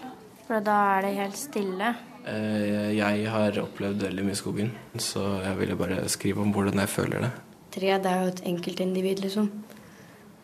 for 0.46 0.64
da 0.64 0.78
er 0.96 1.04
det 1.04 1.14
helt 1.20 1.36
stille. 1.36 1.92
Eh, 2.24 2.96
jeg 2.96 3.28
har 3.28 3.60
opplevd 3.66 4.06
veldig 4.08 4.24
mye 4.30 4.38
i 4.38 4.40
skogen, 4.40 4.72
så 4.96 5.42
jeg 5.44 5.60
ville 5.60 5.76
bare 5.76 6.06
skrive 6.08 6.40
om 6.40 6.56
hvordan 6.56 6.80
jeg 6.86 6.94
føler 6.96 7.28
det. 7.28 7.34
tre 7.76 7.98
det 8.00 8.16
er 8.16 8.24
jo 8.24 8.32
et 8.32 8.46
enkeltindivid, 8.48 9.20
liksom. 9.28 9.52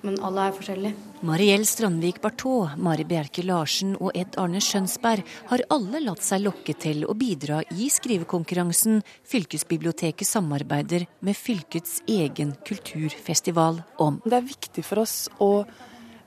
Men 0.06 0.20
alle 0.22 0.44
er 0.46 0.54
forskjellige. 0.54 0.94
Mariell 1.26 1.64
Strandvik 1.66 2.20
Barthaa, 2.22 2.76
Mari 2.78 3.02
Bjerke 3.08 3.42
Larsen 3.42 3.96
og 3.96 4.14
Ed 4.14 4.36
Arne 4.38 4.60
Skjønsberg 4.62 5.24
har 5.48 5.64
alle 5.74 6.02
latt 6.04 6.22
seg 6.22 6.44
lokke 6.44 6.76
til 6.78 7.02
å 7.10 7.16
bidra 7.18 7.58
i 7.74 7.88
skrivekonkurransen 7.90 9.00
fylkesbiblioteket 9.26 10.28
samarbeider 10.28 11.08
med 11.26 11.38
fylkets 11.38 11.98
egen 12.06 12.54
kulturfestival 12.68 13.80
om. 14.02 14.20
Det 14.22 14.38
er 14.38 14.46
viktig 14.46 14.84
for 14.86 15.02
oss 15.02 15.16
å, 15.42 15.66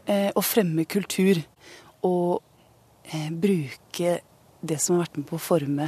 eh, 0.05 0.27
å 0.35 0.43
fremme 0.43 0.83
kultur 0.83 1.39
og 2.03 2.41
eh, 3.13 3.29
bruke 3.31 4.17
det 4.59 4.79
som 4.81 4.97
har 4.97 5.07
vært 5.07 5.21
med 5.21 5.29
på 5.29 5.39
å 5.39 5.45
forme 5.45 5.87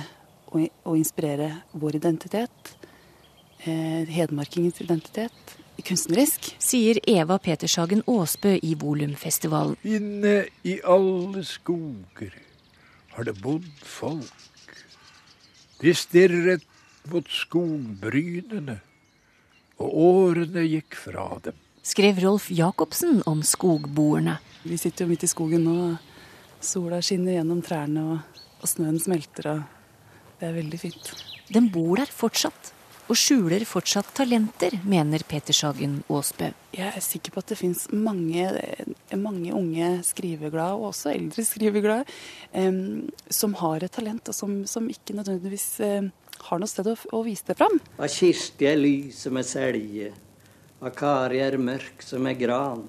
og, 0.54 0.64
og 0.86 0.96
inspirere 0.96 1.66
vår 1.76 2.00
identitet. 2.00 2.78
Eh, 3.66 4.08
hedmarkingens 4.08 4.80
identitet 4.80 5.58
kunstnerisk. 5.86 6.52
Sier 6.62 7.00
Eva 7.10 7.38
Petershagen 7.42 8.04
Aasbø 8.10 8.56
i 8.62 8.76
Volumfestivalen. 8.80 9.78
Inne 9.84 10.46
i 10.68 10.78
alle 10.84 11.44
skoger 11.48 12.36
har 13.16 13.28
det 13.28 13.36
bodd 13.42 13.68
folk. 13.86 14.78
De 15.82 15.94
stirret 15.98 16.66
mot 17.10 17.26
skogbrynene, 17.34 18.78
og 19.82 19.98
årene 20.06 20.66
gikk 20.68 20.98
fra 21.08 21.26
dem. 21.44 21.58
Skrev 21.82 22.20
Rolf 22.22 22.52
Jacobsen 22.54 23.24
om 23.26 23.42
skogboerne. 23.42 24.38
Vi 24.62 24.78
sitter 24.78 25.08
jo 25.08 25.10
midt 25.10 25.26
i 25.26 25.32
skogen 25.32 25.66
nå. 25.66 25.96
Sola 26.62 27.00
skinner 27.02 27.40
gjennom 27.40 27.64
trærne, 27.66 28.04
og, 28.06 28.44
og 28.62 28.70
snøen 28.70 29.00
smelter. 29.02 29.50
og 29.56 30.38
Det 30.38 30.52
er 30.52 30.60
veldig 30.60 30.80
fint. 30.84 31.10
Den 31.50 31.72
bor 31.74 31.98
der 31.98 32.14
fortsatt 32.14 32.76
og 33.10 33.18
skjuler 33.18 33.64
fortsatt 33.68 34.12
talenter, 34.18 34.78
mener 34.88 35.24
Peter 35.28 35.56
Sagen 35.56 36.00
Aasbø. 36.12 36.52
Jeg 36.76 36.94
er 36.94 37.04
sikker 37.04 37.34
på 37.34 37.42
at 37.42 37.52
det 37.52 37.60
fins 37.60 37.88
mange, 37.92 38.48
mange, 39.18 39.52
unge 39.58 39.92
skriveglade, 40.08 40.78
og 40.78 40.92
også 40.92 41.12
eldre 41.14 41.46
skriveglade, 41.48 42.06
um, 42.54 43.10
som 43.30 43.56
har 43.60 43.84
et 43.84 43.92
talent, 43.92 44.32
og 44.32 44.38
som, 44.38 44.62
som 44.70 44.90
ikke 44.92 45.18
nødvendigvis 45.18 45.68
um, 45.84 46.12
har 46.48 46.62
noe 46.62 46.72
sted 46.72 46.88
å, 46.92 46.96
å 47.18 47.24
vise 47.28 47.50
det 47.50 47.58
fram. 47.60 47.80
Kirsti 48.00 48.70
er 48.70 48.80
lys 48.80 49.26
som 49.28 49.40
er 49.42 49.48
selje, 49.48 50.12
Kari 50.98 51.38
er 51.44 51.60
mørk 51.62 52.02
som 52.02 52.26
er 52.26 52.40
gran. 52.40 52.88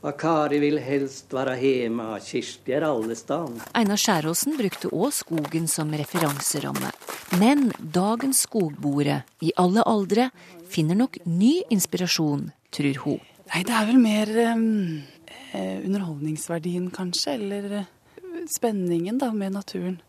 Kari 0.00 0.58
vil 0.62 0.78
helst 0.80 1.28
være 1.36 1.58
hjemme, 1.60 2.06
Kirsti 2.24 2.72
er 2.72 2.86
allestan. 2.88 3.58
Einar 3.76 4.00
Skjæråsen 4.00 4.56
brukte 4.56 4.88
òg 4.88 5.12
skogen 5.12 5.66
som 5.68 5.92
referanseramme. 5.92 6.88
Men 7.36 7.68
dagens 7.78 8.46
skogboere, 8.46 9.20
i 9.44 9.52
alle 9.60 9.84
aldre, 9.84 10.30
finner 10.72 10.96
nok 10.96 11.20
ny 11.28 11.60
inspirasjon, 11.68 12.48
tror 12.72 13.02
hun. 13.04 13.20
Nei, 13.50 13.62
det 13.66 13.76
er 13.76 13.86
vel 13.90 14.00
mer 14.00 14.32
um, 14.54 14.64
underholdningsverdien, 15.52 16.88
kanskje. 16.96 17.36
Eller 17.36 17.70
uh, 17.82 18.42
spenningen 18.48 19.20
da, 19.20 19.34
med 19.36 19.52
naturen. 19.58 20.00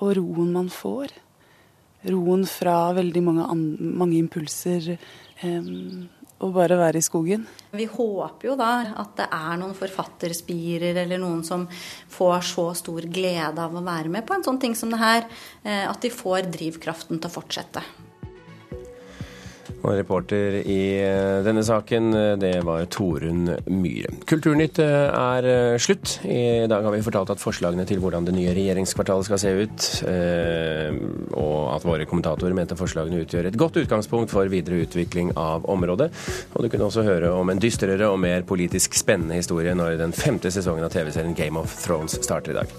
Og 0.00 0.16
roen 0.16 0.52
man 0.56 0.72
får. 0.72 1.12
Roen 2.08 2.48
fra 2.48 2.94
veldig 2.96 3.22
mange, 3.26 3.46
mange 4.00 4.16
impulser. 4.16 4.94
Um, 5.44 6.06
å 6.38 6.50
bare 6.52 6.76
være 6.78 7.00
i 7.00 7.04
skogen. 7.04 7.46
Vi 7.76 7.86
håper 7.88 8.50
jo 8.50 8.56
da 8.60 8.72
at 9.00 9.14
det 9.18 9.28
er 9.32 9.60
noen 9.60 9.76
forfatterspirer 9.76 10.98
eller 11.04 11.20
noen 11.22 11.42
som 11.46 11.64
får 12.12 12.44
så 12.50 12.66
stor 12.76 13.06
glede 13.12 13.62
av 13.62 13.76
å 13.76 13.84
være 13.84 14.12
med 14.12 14.26
på 14.28 14.36
en 14.36 14.44
sånn 14.44 14.60
ting 14.60 14.76
som 14.76 14.92
det 14.92 15.00
her, 15.00 15.24
eh, 15.64 15.84
at 15.88 16.02
de 16.02 16.12
får 16.12 16.50
drivkraften 16.52 17.20
til 17.20 17.30
å 17.30 17.36
fortsette. 17.38 17.84
Og 19.86 19.94
reporter 19.94 20.56
i 20.66 20.80
eh, 20.98 21.44
denne 21.46 21.62
saken, 21.66 22.08
eh, 22.18 22.32
det 22.42 22.52
var 22.66 22.88
Torunn 22.90 23.46
Myhre. 23.70 24.10
Kulturnytt 24.26 24.80
eh, 24.82 25.06
er 25.14 25.78
slutt. 25.82 26.16
I 26.26 26.66
dag 26.70 26.82
har 26.82 26.94
vi 26.94 27.04
fortalt 27.06 27.30
at 27.30 27.42
forslagene 27.42 27.86
til 27.86 28.02
hvordan 28.02 28.26
det 28.26 28.34
nye 28.34 28.54
regjeringskvartalet 28.56 29.28
skal 29.28 29.40
se 29.40 29.52
ut, 29.62 29.86
og 31.36 31.60
at 31.74 31.84
våre 31.86 32.06
kommentatorer 32.08 32.54
mente 32.56 32.78
forslagene 32.78 33.20
utgjør 33.22 33.50
et 33.50 33.58
godt 33.58 33.78
utgangspunkt 33.82 34.32
for 34.32 34.50
videre 34.50 34.82
utvikling 34.86 35.32
av 35.38 35.66
området. 35.70 36.10
Og 36.54 36.64
du 36.64 36.70
kunne 36.72 36.88
også 36.88 37.06
høre 37.06 37.30
om 37.36 37.52
en 37.52 37.62
dystrere 37.62 38.10
og 38.10 38.18
mer 38.22 38.46
politisk 38.48 38.96
spennende 38.98 39.38
historie 39.38 39.74
når 39.76 40.00
den 40.00 40.16
femte 40.16 40.50
sesongen 40.54 40.86
av 40.86 40.94
TV-serien 40.94 41.36
Game 41.38 41.60
of 41.60 41.74
Thrones 41.84 42.18
starter 42.26 42.56
i 42.56 42.58
dag. 42.58 42.76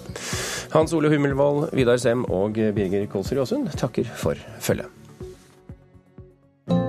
Hans 0.74 0.94
Ole 0.96 1.12
Hummelvold, 1.14 1.70
Vidar 1.78 2.00
Sem 2.02 2.26
og 2.28 2.58
Birger 2.58 3.08
Kolsrud 3.12 3.44
Aasund 3.46 3.72
takker 3.78 4.08
for 4.18 4.48
følget. 4.60 4.97